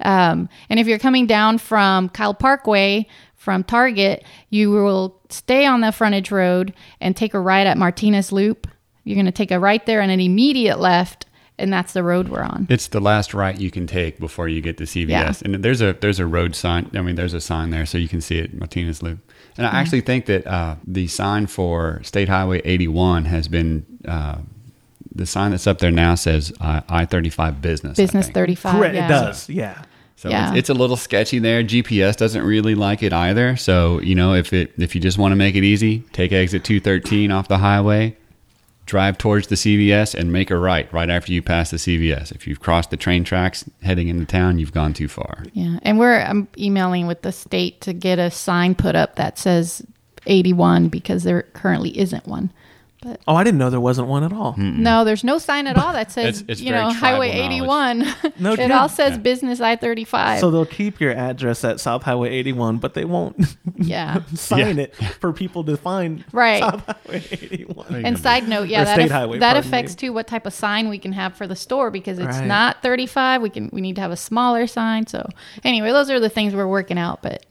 Um, 0.00 0.48
and 0.68 0.80
if 0.80 0.86
you're 0.86 0.98
coming 0.98 1.26
down 1.26 1.58
from 1.58 2.08
Kyle 2.08 2.34
Parkway 2.34 3.06
from 3.36 3.62
Target, 3.62 4.24
you 4.50 4.70
will 4.70 5.20
stay 5.28 5.66
on 5.66 5.80
the 5.82 5.92
frontage 5.92 6.30
road 6.30 6.72
and 7.00 7.16
take 7.16 7.34
a 7.34 7.40
right 7.40 7.66
at 7.66 7.76
Martinez 7.78 8.32
Loop. 8.32 8.66
You're 9.04 9.16
going 9.16 9.26
to 9.26 9.32
take 9.32 9.50
a 9.50 9.58
right 9.60 9.84
there 9.84 10.00
and 10.00 10.10
an 10.10 10.20
immediate 10.20 10.80
left, 10.80 11.23
and 11.58 11.72
that's 11.72 11.92
the 11.92 12.02
road 12.02 12.28
we're 12.28 12.42
on. 12.42 12.66
It's 12.70 12.88
the 12.88 13.00
last 13.00 13.32
right 13.34 13.58
you 13.58 13.70
can 13.70 13.86
take 13.86 14.18
before 14.18 14.48
you 14.48 14.60
get 14.60 14.76
to 14.78 14.84
CVS, 14.84 15.08
Yeah. 15.08 15.32
and 15.44 15.54
there's 15.64 15.80
a 15.80 15.92
there's 16.00 16.18
a 16.20 16.26
road 16.26 16.54
sign. 16.54 16.90
I 16.94 17.00
mean, 17.02 17.14
there's 17.16 17.34
a 17.34 17.40
sign 17.40 17.70
there, 17.70 17.86
so 17.86 17.98
you 17.98 18.08
can 18.08 18.20
see 18.20 18.38
it, 18.38 18.54
Martinez 18.58 19.02
Loop. 19.02 19.18
And 19.56 19.66
I 19.66 19.70
actually 19.80 20.00
think 20.00 20.26
that 20.26 20.46
uh, 20.46 20.76
the 20.86 21.06
sign 21.06 21.46
for 21.46 22.00
State 22.02 22.28
Highway 22.28 22.60
81 22.64 23.26
has 23.26 23.46
been 23.46 23.86
uh, 24.06 24.38
the 25.14 25.26
sign 25.26 25.52
that's 25.52 25.68
up 25.68 25.78
there 25.78 25.92
now 25.92 26.16
says 26.16 26.52
uh, 26.60 26.80
I-35 26.88 27.60
business. 27.60 27.96
Business 27.96 28.28
35. 28.30 28.72
correct. 28.74 28.94
yeah. 28.96 29.04
It 29.06 29.08
does. 29.08 29.48
Yeah. 29.48 29.82
So 30.16 30.28
Yeah. 30.28 30.48
it's, 30.50 30.58
it's 30.58 30.70
a 30.70 30.74
little 30.74 30.96
sketchy 30.96 31.38
there. 31.38 31.62
GPS 31.62 32.16
doesn't 32.16 32.42
really 32.42 32.74
like 32.74 33.02
it 33.04 33.12
either. 33.12 33.54
So 33.56 34.00
you 34.00 34.16
know, 34.16 34.34
if 34.34 34.52
it 34.52 34.72
if 34.76 34.94
you 34.96 35.00
just 35.00 35.18
want 35.18 35.30
to 35.32 35.36
make 35.36 35.54
it 35.54 35.62
easy, 35.62 36.00
take 36.12 36.32
exit 36.32 36.64
213 36.64 37.30
off 37.30 37.46
the 37.46 37.58
highway, 37.58 38.16
drive 38.86 39.18
towards 39.18 39.48
the 39.48 39.54
CVS, 39.54 40.14
and 40.14 40.32
make 40.32 40.50
a 40.50 40.58
right 40.58 40.92
right 40.92 41.10
after 41.10 41.32
you 41.32 41.42
pass 41.42 41.70
the 41.70 41.76
CVS. 41.76 42.32
If 42.32 42.46
you've 42.46 42.60
crossed 42.60 42.90
the 42.90 42.96
train 42.96 43.24
tracks 43.24 43.64
heading 43.82 44.08
into 44.08 44.24
town, 44.24 44.58
you've 44.58 44.72
gone 44.72 44.92
too 44.92 45.08
far. 45.08 45.44
Yeah, 45.52 45.78
and 45.82 45.98
we're 45.98 46.20
I'm 46.20 46.48
emailing 46.58 47.06
with 47.06 47.22
the 47.22 47.32
state 47.32 47.80
to 47.82 47.92
get 47.92 48.18
a 48.18 48.30
sign 48.30 48.74
put 48.74 48.94
up 48.94 49.16
that 49.16 49.38
says 49.38 49.84
81 50.26 50.88
because 50.88 51.24
there 51.24 51.42
currently 51.42 51.96
isn't 51.98 52.26
one. 52.26 52.52
But 53.04 53.20
Oh, 53.28 53.34
I 53.36 53.44
didn't 53.44 53.58
know 53.58 53.68
there 53.70 53.80
wasn't 53.80 54.08
one 54.08 54.24
at 54.24 54.32
all. 54.32 54.54
no, 54.56 55.04
there's 55.04 55.22
no 55.22 55.38
sign 55.38 55.66
at 55.66 55.76
all 55.76 55.92
that 55.92 56.10
says 56.10 56.40
It's- 56.40 56.44
it's 56.48 56.60
you 56.60 56.72
know 56.72 56.90
Highway 56.90 57.30
81. 57.30 58.06
No 58.38 58.52
it 58.58 58.70
all 58.70 58.88
says 58.88 59.18
business 59.18 59.60
I-35. 59.60 60.40
So 60.40 60.50
they'll 60.50 60.64
keep 60.64 61.00
your 61.00 61.12
address 61.12 61.62
at 61.64 61.80
South 61.80 62.02
Highway 62.04 62.30
81, 62.30 62.78
but 62.78 62.94
they 62.94 63.04
won't 63.04 63.36
yeah. 63.76 64.22
sign 64.34 64.78
it 64.78 64.94
for 64.96 65.32
people 65.32 65.64
to 65.64 65.76
find 65.76 66.24
Right. 66.32 66.62
South 66.62 66.86
Highway 66.86 67.22
81. 67.30 68.04
And 68.04 68.18
side 68.18 68.48
note, 68.48 68.68
yeah, 68.68 68.84
that, 68.84 68.94
state 68.94 69.04
aff- 69.06 69.10
highway, 69.12 69.38
that 69.38 69.56
affects 69.56 69.92
me. 69.92 69.96
too 70.08 70.12
what 70.12 70.26
type 70.26 70.46
of 70.46 70.52
sign 70.54 70.88
we 70.88 70.98
can 70.98 71.12
have 71.12 71.34
for 71.34 71.46
the 71.46 71.56
store 71.56 71.90
because 71.90 72.18
it's 72.18 72.38
Right. 72.38 72.46
not 72.46 72.82
35. 72.82 73.42
We 73.42 73.50
can 73.50 73.68
we 73.72 73.80
need 73.80 73.96
to 73.96 74.02
have 74.02 74.10
a 74.12 74.16
smaller 74.16 74.66
sign. 74.66 75.06
So 75.06 75.28
anyway, 75.62 75.90
those 75.90 76.10
are 76.10 76.20
the 76.20 76.28
things 76.30 76.54
we're 76.54 76.66
working 76.66 76.98
out, 76.98 77.20
but 77.22 77.44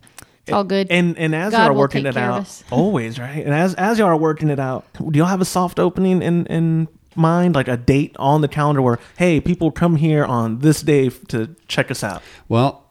it's 0.45 0.53
all 0.53 0.63
good. 0.63 0.87
And 0.89 1.17
and 1.17 1.33
as 1.35 1.51
God 1.51 1.59
y'all 1.59 1.67
are 1.69 1.73
working 1.73 2.05
it 2.05 2.17
out, 2.17 2.63
always 2.71 3.19
right. 3.19 3.43
And 3.45 3.53
as 3.53 3.73
as 3.75 3.99
y'all 3.99 4.07
are 4.07 4.17
working 4.17 4.49
it 4.49 4.59
out, 4.59 4.85
do 4.93 5.17
y'all 5.17 5.27
have 5.27 5.41
a 5.41 5.45
soft 5.45 5.79
opening 5.79 6.21
in 6.21 6.45
in 6.47 6.87
mind, 7.15 7.55
like 7.55 7.67
a 7.67 7.77
date 7.77 8.15
on 8.19 8.41
the 8.41 8.47
calendar 8.47 8.81
where 8.81 8.99
hey, 9.17 9.39
people 9.39 9.71
come 9.71 9.95
here 9.97 10.25
on 10.25 10.59
this 10.59 10.81
day 10.81 11.09
to 11.29 11.55
check 11.67 11.89
us 11.91 12.03
out? 12.03 12.21
Well, 12.49 12.83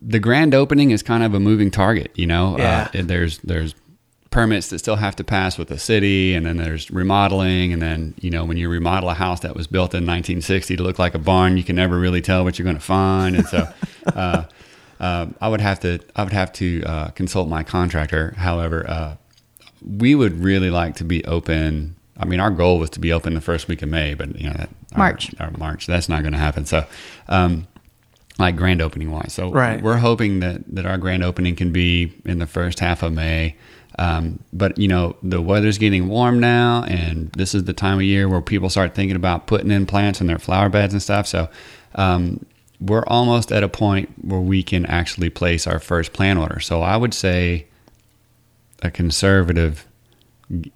the 0.00 0.18
grand 0.20 0.54
opening 0.54 0.90
is 0.92 1.02
kind 1.02 1.22
of 1.22 1.34
a 1.34 1.40
moving 1.40 1.70
target. 1.70 2.12
You 2.14 2.26
know, 2.26 2.56
Yeah. 2.56 2.88
uh, 2.94 3.02
there's 3.02 3.38
there's 3.38 3.74
permits 4.30 4.68
that 4.68 4.78
still 4.78 4.96
have 4.96 5.16
to 5.16 5.24
pass 5.24 5.56
with 5.58 5.68
the 5.68 5.78
city, 5.78 6.34
and 6.34 6.44
then 6.46 6.58
there's 6.58 6.90
remodeling, 6.90 7.72
and 7.72 7.82
then 7.82 8.14
you 8.20 8.30
know 8.30 8.44
when 8.44 8.56
you 8.56 8.68
remodel 8.68 9.10
a 9.10 9.14
house 9.14 9.40
that 9.40 9.56
was 9.56 9.66
built 9.66 9.94
in 9.94 10.04
1960 10.06 10.76
to 10.76 10.82
look 10.82 10.98
like 10.98 11.14
a 11.14 11.18
barn, 11.18 11.56
you 11.56 11.64
can 11.64 11.76
never 11.76 11.98
really 11.98 12.20
tell 12.20 12.44
what 12.44 12.58
you're 12.58 12.64
going 12.64 12.76
to 12.76 12.82
find, 12.82 13.36
and 13.36 13.46
so. 13.46 13.68
Uh, 14.14 14.44
uh, 15.00 15.26
I 15.40 15.48
would 15.48 15.60
have 15.60 15.80
to 15.80 15.98
I 16.16 16.24
would 16.24 16.32
have 16.32 16.52
to 16.54 16.82
uh, 16.84 17.08
consult 17.10 17.48
my 17.48 17.62
contractor. 17.62 18.34
However, 18.36 18.88
uh, 18.88 19.16
we 19.86 20.14
would 20.14 20.42
really 20.42 20.70
like 20.70 20.96
to 20.96 21.04
be 21.04 21.24
open. 21.24 21.96
I 22.16 22.24
mean, 22.24 22.40
our 22.40 22.50
goal 22.50 22.78
was 22.80 22.90
to 22.90 23.00
be 23.00 23.12
open 23.12 23.34
the 23.34 23.40
first 23.40 23.68
week 23.68 23.80
of 23.82 23.88
May, 23.88 24.14
but 24.14 24.34
you 24.40 24.48
know, 24.48 24.54
that, 24.54 24.70
our- 24.92 24.98
March. 24.98 25.34
our, 25.38 25.50
March, 25.52 25.86
that's 25.86 26.08
not 26.08 26.22
going 26.22 26.32
to 26.32 26.38
happen. 26.38 26.66
So, 26.66 26.84
um, 27.28 27.68
like 28.40 28.56
grand 28.56 28.80
opening 28.82 29.10
wise, 29.12 29.32
so 29.32 29.50
Right. 29.52 29.80
we're 29.82 29.98
hoping 29.98 30.40
that 30.40 30.62
that 30.74 30.84
our 30.86 30.98
grand 30.98 31.22
opening 31.24 31.54
can 31.56 31.72
be 31.72 32.12
in 32.24 32.38
the 32.40 32.46
first 32.46 32.80
half 32.80 33.02
of 33.02 33.12
May. 33.12 33.56
Um, 34.00 34.38
but 34.52 34.78
you 34.78 34.86
know, 34.88 35.16
the 35.24 35.40
weather's 35.40 35.76
getting 35.78 36.08
warm 36.08 36.38
now, 36.38 36.84
and 36.84 37.30
this 37.32 37.52
is 37.54 37.64
the 37.64 37.72
time 37.72 37.98
of 37.98 38.02
year 38.04 38.28
where 38.28 38.40
people 38.40 38.70
start 38.70 38.94
thinking 38.94 39.16
about 39.16 39.46
putting 39.48 39.70
in 39.72 39.86
plants 39.86 40.20
in 40.20 40.26
their 40.28 40.38
flower 40.38 40.68
beds 40.68 40.92
and 40.92 41.02
stuff. 41.02 41.26
So. 41.26 41.48
Um, 41.94 42.44
we're 42.80 43.04
almost 43.06 43.50
at 43.52 43.62
a 43.62 43.68
point 43.68 44.08
where 44.24 44.40
we 44.40 44.62
can 44.62 44.86
actually 44.86 45.30
place 45.30 45.66
our 45.66 45.78
first 45.78 46.12
plan 46.12 46.38
order. 46.38 46.60
So 46.60 46.82
I 46.82 46.96
would 46.96 47.12
say 47.14 47.66
a 48.82 48.90
conservative 48.90 49.86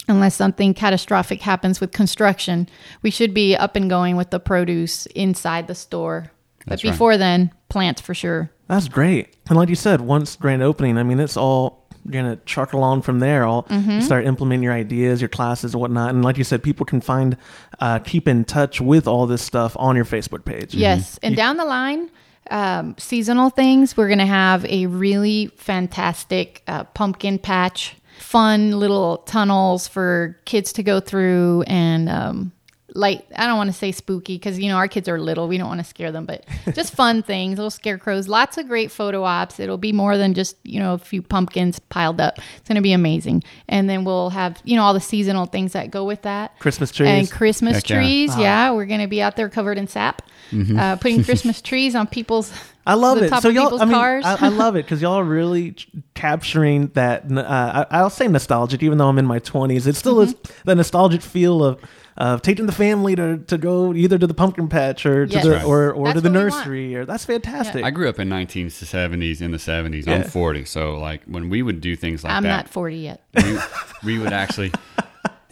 unless 0.09 0.35
something 0.35 0.75
catastrophic 0.75 1.41
happens 1.43 1.81
with 1.81 1.93
construction, 1.93 2.69
we 3.03 3.11
should 3.11 3.33
be 3.35 3.57
up 3.57 3.77
and 3.77 3.89
going 3.89 4.17
with 4.17 4.31
the 4.31 4.41
produce 4.41 5.07
inside 5.07 5.67
the 5.67 5.75
store. 5.75 6.31
That's 6.67 6.83
but 6.83 6.89
right. 6.89 6.93
before 6.93 7.17
then, 7.17 7.53
plants 7.69 8.01
for 8.01 8.15
sure. 8.15 8.51
That's 8.69 8.89
great. 8.89 9.37
And 9.49 9.57
like 9.57 9.69
you 9.69 9.75
said, 9.75 10.01
once 10.01 10.37
grand 10.37 10.63
opening, 10.63 10.99
I 10.99 11.03
mean, 11.03 11.21
it's 11.21 11.37
all 11.37 11.87
you're 12.05 12.13
gonna 12.13 12.37
truck 12.37 12.73
along 12.73 13.03
from 13.03 13.19
there. 13.19 13.45
All 13.45 13.65
Mm-hmm. 13.65 14.01
start 14.01 14.25
implementing 14.27 14.63
your 14.63 14.73
ideas, 14.73 15.21
your 15.21 15.29
classes, 15.29 15.75
and 15.75 15.81
whatnot. 15.81 16.11
And 16.11 16.25
like 16.25 16.39
you 16.39 16.45
said, 16.45 16.63
people 16.63 16.87
can 16.87 17.01
find, 17.01 17.37
uh, 17.79 17.99
keep 17.99 18.27
in 18.27 18.45
touch 18.45 18.81
with 18.81 19.07
all 19.07 19.27
this 19.27 19.43
stuff 19.43 19.77
on 19.79 19.97
your 19.97 20.05
Facebook 20.05 20.45
page. 20.45 20.75
Yes. 20.75 21.19
And 21.23 21.37
down 21.37 21.57
the 21.57 21.65
line, 21.65 22.11
um, 22.51 22.95
seasonal 22.99 23.51
things, 23.51 23.97
we're 23.97 24.09
going 24.09 24.19
to 24.19 24.27
have 24.27 24.65
a 24.65 24.87
really 24.87 25.53
fantastic 25.57 26.63
uh, 26.67 26.85
pumpkin 26.85 27.39
patch, 27.39 27.97
fun 28.21 28.79
little 28.79 29.19
tunnels 29.19 29.89
for 29.89 30.39
kids 30.45 30.73
to 30.75 30.83
go 30.83 31.01
through 31.01 31.65
and, 31.67 32.09
um, 32.09 32.53
light 32.95 33.25
i 33.37 33.47
don't 33.47 33.57
want 33.57 33.69
to 33.69 33.73
say 33.73 33.93
spooky 33.93 34.35
because 34.35 34.59
you 34.59 34.69
know 34.69 34.75
our 34.75 34.89
kids 34.89 35.09
are 35.09 35.21
little 35.21 35.47
we 35.47 35.57
don't 35.57 35.69
want 35.69 35.79
to 35.79 35.85
scare 35.85 36.11
them 36.11 36.27
but 36.27 36.45
just 36.75 36.93
fun 36.93 37.23
things 37.23 37.57
little 37.57 37.71
scarecrows 37.71 38.27
lots 38.27 38.59
of 38.59 38.67
great 38.67 38.91
photo 38.91 39.23
ops 39.23 39.61
it'll 39.61 39.79
be 39.79 39.93
more 39.93 40.17
than 40.17 40.35
just 40.35 40.57
you 40.65 40.81
know 40.81 40.95
a 40.95 40.99
few 40.99 41.23
pumpkins 41.23 41.79
piled 41.79 42.21
up 42.21 42.39
it's 42.57 42.67
going 42.69 42.75
to 42.75 42.83
be 42.83 42.93
amazing 42.93 43.45
and 43.69 43.89
then 43.89 44.05
we'll 44.05 44.31
have 44.31 44.61
you 44.65 44.75
know 44.75 44.83
all 44.83 44.93
the 44.93 45.01
seasonal 45.01 45.47
things 45.47 45.73
that 45.73 45.93
go 45.93 46.05
with 46.05 46.23
that 46.23 46.59
Christmas 46.59 46.91
trees. 46.91 47.09
and 47.09 47.31
Christmas 47.31 47.77
Heck 47.77 47.89
yeah. 47.89 47.97
trees. 47.97 48.37
Yeah, 48.37 48.71
we're 48.73 48.87
going 48.87 49.01
to 49.01 49.07
be 49.07 49.23
out 49.23 49.37
there 49.37 49.49
covered 49.49 49.79
in 49.79 49.89
sap, 49.89 50.23
uh, 50.53 50.97
putting 50.97 51.25
Christmas 51.31 51.63
trees 51.63 51.95
on 51.95 52.07
people's. 52.07 52.53
I 52.87 52.95
love 52.95 53.19
it. 53.23 53.33
So 53.43 53.49
y'all, 53.51 53.81
I 53.81 53.85
mean, 53.85 53.95
cars. 53.95 54.25
I, 54.25 54.47
I 54.47 54.49
love 54.65 54.75
it 54.77 54.85
because 54.85 55.01
y'all 55.03 55.19
are 55.19 55.25
really 55.25 55.73
ch- 55.73 55.89
capturing 56.15 56.89
that. 56.89 57.31
Uh, 57.31 57.87
I, 57.91 57.99
I'll 57.99 58.11
say 58.11 58.27
nostalgic, 58.27 58.83
even 58.83 58.99
though 58.99 59.09
I'm 59.09 59.19
in 59.19 59.27
my 59.27 59.39
20s. 59.39 59.87
It 59.87 59.97
still 59.97 60.21
is 60.21 60.35
Mm-hmm. 60.35 60.53
the 60.65 60.75
nostalgic 60.77 61.23
feel 61.23 61.65
of 61.65 61.81
of 62.17 62.43
taking 62.43 62.67
the 62.67 62.73
family 62.73 63.17
to, 63.17 63.39
to 63.39 63.57
go 63.57 63.95
either 63.95 64.19
to 64.19 64.27
the 64.27 64.35
pumpkin 64.35 64.69
patch 64.69 65.07
or 65.07 65.27
to 65.27 65.33
Yes. 65.33 65.43
the 65.45 65.63
or, 65.65 65.91
or 65.93 66.07
That's 66.09 66.17
to 66.17 66.21
the 66.21 66.29
what 66.31 66.37
we 66.37 66.43
want. 66.45 66.55
nursery. 66.57 66.97
Or 66.97 67.05
that's 67.07 67.25
fantastic. 67.25 67.83
I 67.85 67.91
grew 67.91 68.09
up 68.11 68.19
in 68.19 68.29
1970s, 68.29 69.41
in 69.41 69.53
the 69.53 69.57
70s. 69.57 70.07
Yeah. 70.07 70.17
I'm 70.17 70.23
40, 70.25 70.65
so 70.67 70.97
like 70.99 71.23
when 71.25 71.49
we 71.49 71.63
would 71.63 71.81
do 71.81 71.97
things 71.97 72.23
like 72.25 72.33
I'm 72.33 72.43
that, 72.43 72.49
not 72.49 72.69
40 72.69 72.97
yet. 72.97 73.23
we, 73.35 73.59
we 74.05 74.19
would 74.19 74.33
actually. 74.35 74.73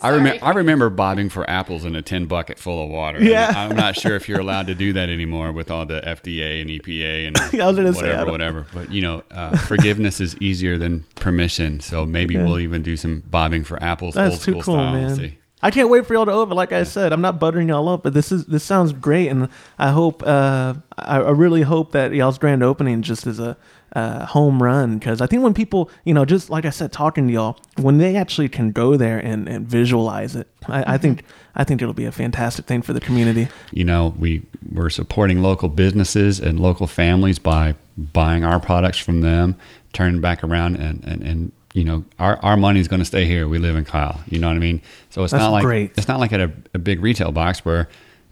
I 0.02 0.10
remember. 0.10 0.44
I 0.44 0.50
remember 0.52 0.90
bobbing 0.90 1.28
for 1.28 1.48
apples 1.48 1.84
in 1.84 1.96
a 1.96 2.02
tin 2.02 2.26
bucket 2.26 2.58
full 2.58 2.82
of 2.84 2.90
water. 2.90 3.22
Yeah. 3.22 3.52
I'm 3.54 3.74
not 3.76 3.96
sure 3.96 4.16
if 4.16 4.28
you're 4.28 4.40
allowed 4.40 4.66
to 4.68 4.74
do 4.74 4.92
that 4.94 5.08
anymore 5.08 5.52
with 5.52 5.70
all 5.70 5.86
the 5.86 6.00
FDA 6.00 6.60
and 6.60 6.70
EPA 6.70 7.26
and 7.28 7.36
whatever, 7.96 8.30
whatever. 8.30 8.66
But 8.72 8.92
you 8.92 9.02
know, 9.02 9.22
uh, 9.30 9.56
forgiveness 9.58 10.20
is 10.20 10.36
easier 10.38 10.78
than 10.78 11.04
permission. 11.16 11.80
So 11.80 12.06
maybe 12.06 12.36
we'll 12.36 12.60
even 12.60 12.82
do 12.82 12.96
some 12.96 13.22
bobbing 13.26 13.64
for 13.64 13.82
apples, 13.82 14.14
That's 14.14 14.34
old 14.34 14.40
too 14.42 14.50
school 14.52 14.62
cool, 14.62 14.74
style. 14.74 14.92
man. 14.92 15.16
We'll. 15.16 15.38
I 15.62 15.70
can't 15.70 15.90
wait 15.90 16.06
for 16.06 16.14
y'all 16.14 16.26
to 16.26 16.32
open. 16.32 16.56
Like 16.56 16.72
I 16.72 16.84
said, 16.84 17.12
I'm 17.12 17.20
not 17.20 17.40
buttering 17.40 17.68
y'all 17.68 17.88
up, 17.88 18.02
but 18.04 18.14
this 18.14 18.30
is 18.30 18.46
this 18.46 18.62
sounds 18.62 18.92
great, 18.92 19.28
and 19.28 19.48
I 19.78 19.90
hope 19.90 20.22
uh, 20.24 20.74
I, 20.96 21.16
I 21.18 21.30
really 21.30 21.62
hope 21.62 21.92
that 21.92 22.12
y'all's 22.12 22.38
grand 22.38 22.62
opening 22.62 23.02
just 23.02 23.26
is 23.26 23.40
a 23.40 23.56
uh, 23.94 24.26
home 24.26 24.62
run 24.62 24.98
because 24.98 25.20
I 25.20 25.26
think 25.26 25.42
when 25.42 25.54
people, 25.54 25.90
you 26.04 26.14
know, 26.14 26.24
just 26.24 26.50
like 26.50 26.64
I 26.64 26.70
said, 26.70 26.92
talking 26.92 27.26
to 27.26 27.32
y'all, 27.32 27.58
when 27.76 27.98
they 27.98 28.16
actually 28.16 28.48
can 28.48 28.70
go 28.70 28.96
there 28.96 29.18
and, 29.18 29.48
and 29.48 29.66
visualize 29.66 30.36
it, 30.36 30.46
I, 30.66 30.94
I 30.94 30.98
think 30.98 31.24
I 31.56 31.64
think 31.64 31.82
it'll 31.82 31.94
be 31.94 32.04
a 32.04 32.12
fantastic 32.12 32.66
thing 32.66 32.82
for 32.82 32.92
the 32.92 33.00
community. 33.00 33.48
you 33.72 33.84
know 33.84 34.14
we 34.18 34.42
we're 34.70 34.90
supporting 34.90 35.42
local 35.42 35.68
businesses 35.68 36.38
and 36.38 36.60
local 36.60 36.86
families 36.86 37.38
by 37.38 37.74
buying 37.96 38.44
our 38.44 38.60
products 38.60 38.98
from 38.98 39.22
them 39.22 39.56
turning 39.92 40.20
back 40.20 40.44
around 40.44 40.76
and 40.76 41.02
and, 41.04 41.22
and 41.22 41.52
you 41.78 41.84
know 41.84 42.04
our, 42.18 42.36
our 42.42 42.56
money 42.56 42.80
is 42.80 42.88
going 42.88 42.98
to 43.00 43.04
stay 43.04 43.24
here 43.24 43.46
we 43.48 43.58
live 43.58 43.76
in 43.76 43.84
kyle 43.84 44.20
you 44.28 44.38
know 44.38 44.48
what 44.48 44.56
i 44.56 44.58
mean 44.58 44.80
so 45.10 45.22
it's 45.22 45.32
That's 45.32 45.42
not 45.42 45.50
like 45.52 45.64
great. 45.64 45.92
it's 45.96 46.08
not 46.08 46.18
like 46.20 46.32
at 46.32 46.40
a, 46.40 46.50
a 46.74 46.78
big 46.78 47.00
retail 47.00 47.30
box 47.32 47.64
where 47.64 47.88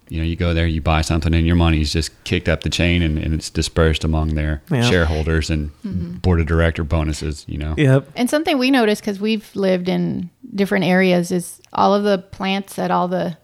you 0.09 0.19
know 0.19 0.25
you 0.25 0.37
go 0.37 0.53
there 0.55 0.67
you 0.67 0.81
buy 0.81 1.01
something 1.01 1.33
and 1.35 1.47
your 1.47 1.57
money 1.57 1.81
is 1.81 1.93
just 1.93 2.11
kicked 2.25 2.49
up 2.49 2.63
the 2.63 2.71
chain 2.71 3.03
and, 3.03 3.19
and 3.19 3.35
it's 3.35 3.51
dispersed 3.51 4.05
among 4.05 4.35
their 4.35 4.63
Yeah. 4.71 4.83
shareholders 4.91 5.51
and 5.51 5.71
mm-hmm. 5.85 6.17
board 6.19 6.41
of 6.41 6.47
director 6.47 6.85
bonuses 6.85 7.45
you 7.49 7.59
know 7.59 7.75
Yep. 7.77 8.09
And 8.17 8.29
something 8.31 8.59
we 8.59 8.71
noticed 8.71 9.03
because 9.03 9.21
we've 9.21 9.49
lived 9.55 9.89
in 9.89 10.31
different 10.55 10.85
areas 10.85 11.31
is 11.33 11.61
all 11.73 11.95
of 11.95 12.03
the 12.05 12.19
plants 12.19 12.79
at 12.79 12.91
all 12.91 13.09
the 13.09 13.37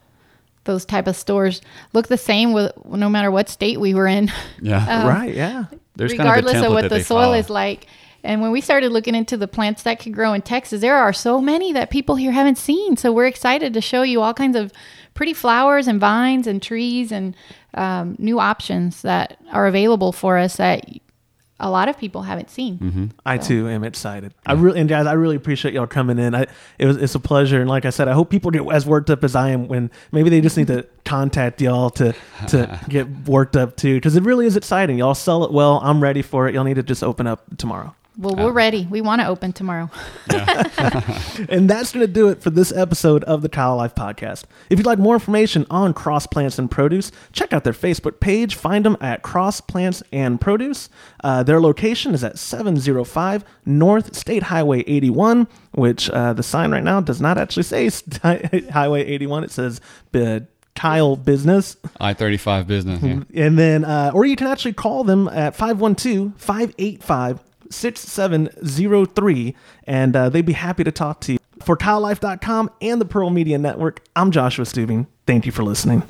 those 0.64 0.84
type 0.84 1.08
of 1.08 1.16
stores 1.16 1.60
look 1.92 2.06
the 2.08 2.16
same 2.16 2.52
with 2.52 2.70
no 2.86 3.08
matter 3.08 3.30
what 3.30 3.48
state 3.48 3.80
we 3.80 3.94
were 3.94 4.06
in. 4.06 4.30
yeah 4.60 4.86
um, 5.02 5.08
right. 5.08 5.34
Yeah. 5.34 5.64
there's 5.96 6.12
kind 6.12 6.20
of 6.22 6.26
a 6.26 6.36
regardless 6.36 6.64
of, 6.64 6.72
what 6.72 6.82
that 6.82 6.88
the 6.90 7.04
soil 7.04 7.22
follow. 7.22 7.34
is 7.34 7.50
like. 7.50 7.86
And 8.24 8.40
when 8.40 8.52
we 8.52 8.60
started 8.60 8.92
looking 8.92 9.14
into 9.14 9.36
the 9.36 9.48
plants 9.48 9.82
that 9.82 9.98
could 9.98 10.14
grow 10.14 10.32
in 10.32 10.42
Texas, 10.42 10.80
there 10.80 10.96
are 10.96 11.12
so 11.12 11.40
many 11.40 11.72
that 11.72 11.90
people 11.90 12.16
here 12.16 12.32
haven't 12.32 12.58
seen. 12.58 12.96
So 12.96 13.12
we're 13.12 13.26
excited 13.26 13.74
to 13.74 13.80
show 13.80 14.02
you 14.02 14.22
all 14.22 14.34
kinds 14.34 14.56
of 14.56 14.72
pretty 15.14 15.32
flowers 15.32 15.88
and 15.88 16.00
vines 16.00 16.46
and 16.46 16.62
trees 16.62 17.10
and 17.12 17.36
um, 17.74 18.16
new 18.18 18.38
options 18.38 19.02
that 19.02 19.38
are 19.50 19.66
available 19.66 20.12
for 20.12 20.38
us 20.38 20.56
that 20.56 20.86
a 21.62 21.70
lot 21.70 21.88
of 21.88 21.96
people 21.96 22.22
haven't 22.22 22.50
seen. 22.50 22.78
Mm-hmm. 22.78 23.06
I 23.24 23.38
too 23.38 23.68
am 23.68 23.84
excited. 23.84 24.34
I 24.44 24.54
really 24.54 24.80
and 24.80 24.88
guys, 24.88 25.06
I 25.06 25.12
really 25.12 25.36
appreciate 25.36 25.72
y'all 25.72 25.86
coming 25.86 26.18
in. 26.18 26.34
I 26.34 26.46
it 26.78 26.86
was 26.86 26.96
it's 26.96 27.14
a 27.14 27.20
pleasure, 27.20 27.60
and 27.60 27.70
like 27.70 27.84
I 27.84 27.90
said, 27.90 28.08
I 28.08 28.12
hope 28.12 28.30
people 28.30 28.50
get 28.50 28.68
as 28.72 28.84
worked 28.84 29.10
up 29.10 29.22
as 29.22 29.36
I 29.36 29.50
am. 29.50 29.68
When 29.68 29.90
maybe 30.10 30.28
they 30.28 30.40
just 30.40 30.56
need 30.56 30.66
to 30.66 30.86
contact 31.04 31.60
y'all 31.60 31.90
to 31.90 32.14
to 32.48 32.80
get 32.88 33.08
worked 33.28 33.56
up 33.56 33.76
too, 33.76 33.94
because 33.94 34.16
it 34.16 34.24
really 34.24 34.46
is 34.46 34.56
exciting. 34.56 34.98
Y'all 34.98 35.14
sell 35.14 35.44
it 35.44 35.52
well. 35.52 35.80
I'm 35.84 36.02
ready 36.02 36.22
for 36.22 36.48
it. 36.48 36.54
Y'all 36.54 36.64
need 36.64 36.74
to 36.74 36.82
just 36.82 37.04
open 37.04 37.28
up 37.28 37.44
tomorrow. 37.58 37.94
Well, 38.18 38.36
we're 38.36 38.52
ready. 38.52 38.86
We 38.90 39.00
want 39.00 39.22
to 39.22 39.26
open 39.26 39.52
tomorrow. 39.52 39.90
And 41.48 41.68
that's 41.68 41.92
going 41.92 42.06
to 42.06 42.12
do 42.12 42.28
it 42.28 42.42
for 42.42 42.50
this 42.50 42.72
episode 42.72 43.24
of 43.24 43.42
the 43.42 43.48
Kyle 43.48 43.76
Life 43.76 43.94
Podcast. 43.94 44.44
If 44.70 44.78
you'd 44.78 44.86
like 44.86 44.98
more 44.98 45.14
information 45.14 45.66
on 45.70 45.94
Cross 45.94 46.26
Plants 46.28 46.58
and 46.58 46.70
Produce, 46.70 47.10
check 47.32 47.52
out 47.52 47.64
their 47.64 47.72
Facebook 47.72 48.20
page. 48.20 48.54
Find 48.54 48.84
them 48.84 48.96
at 49.00 49.22
Cross 49.22 49.62
Plants 49.62 50.02
and 50.12 50.40
Produce. 50.40 50.88
Uh, 51.24 51.42
their 51.42 51.60
location 51.60 52.14
is 52.14 52.22
at 52.22 52.38
705 52.38 53.44
North 53.64 54.14
State 54.14 54.44
Highway 54.44 54.80
81, 54.80 55.48
which 55.72 56.10
uh, 56.10 56.32
the 56.32 56.42
sign 56.42 56.70
right 56.70 56.84
now 56.84 57.00
does 57.00 57.20
not 57.20 57.38
actually 57.38 57.62
say 57.64 57.90
Highway 58.70 59.04
81. 59.04 59.44
It 59.44 59.50
says 59.50 59.80
uh, 60.14 60.40
Kyle 60.74 61.16
Business. 61.16 61.76
i-35 62.00 62.66
business 62.66 63.02
yeah. 63.02 63.20
And 63.34 63.58
then, 63.58 63.84
uh, 63.84 64.10
or 64.14 64.24
you 64.24 64.36
can 64.36 64.46
actually 64.46 64.74
call 64.74 65.04
them 65.04 65.28
at 65.28 65.54
512 65.54 66.34
585 66.36 67.40
6703, 67.72 69.54
and 69.84 70.16
uh, 70.16 70.28
they'd 70.28 70.46
be 70.46 70.52
happy 70.52 70.84
to 70.84 70.92
talk 70.92 71.20
to 71.22 71.32
you. 71.32 71.38
For 71.60 71.76
KyleLife.com 71.76 72.70
and 72.80 73.00
the 73.00 73.04
Pearl 73.04 73.30
Media 73.30 73.58
Network, 73.58 74.04
I'm 74.16 74.30
Joshua 74.30 74.64
Stubing. 74.64 75.06
Thank 75.26 75.46
you 75.46 75.52
for 75.52 75.62
listening. 75.62 76.02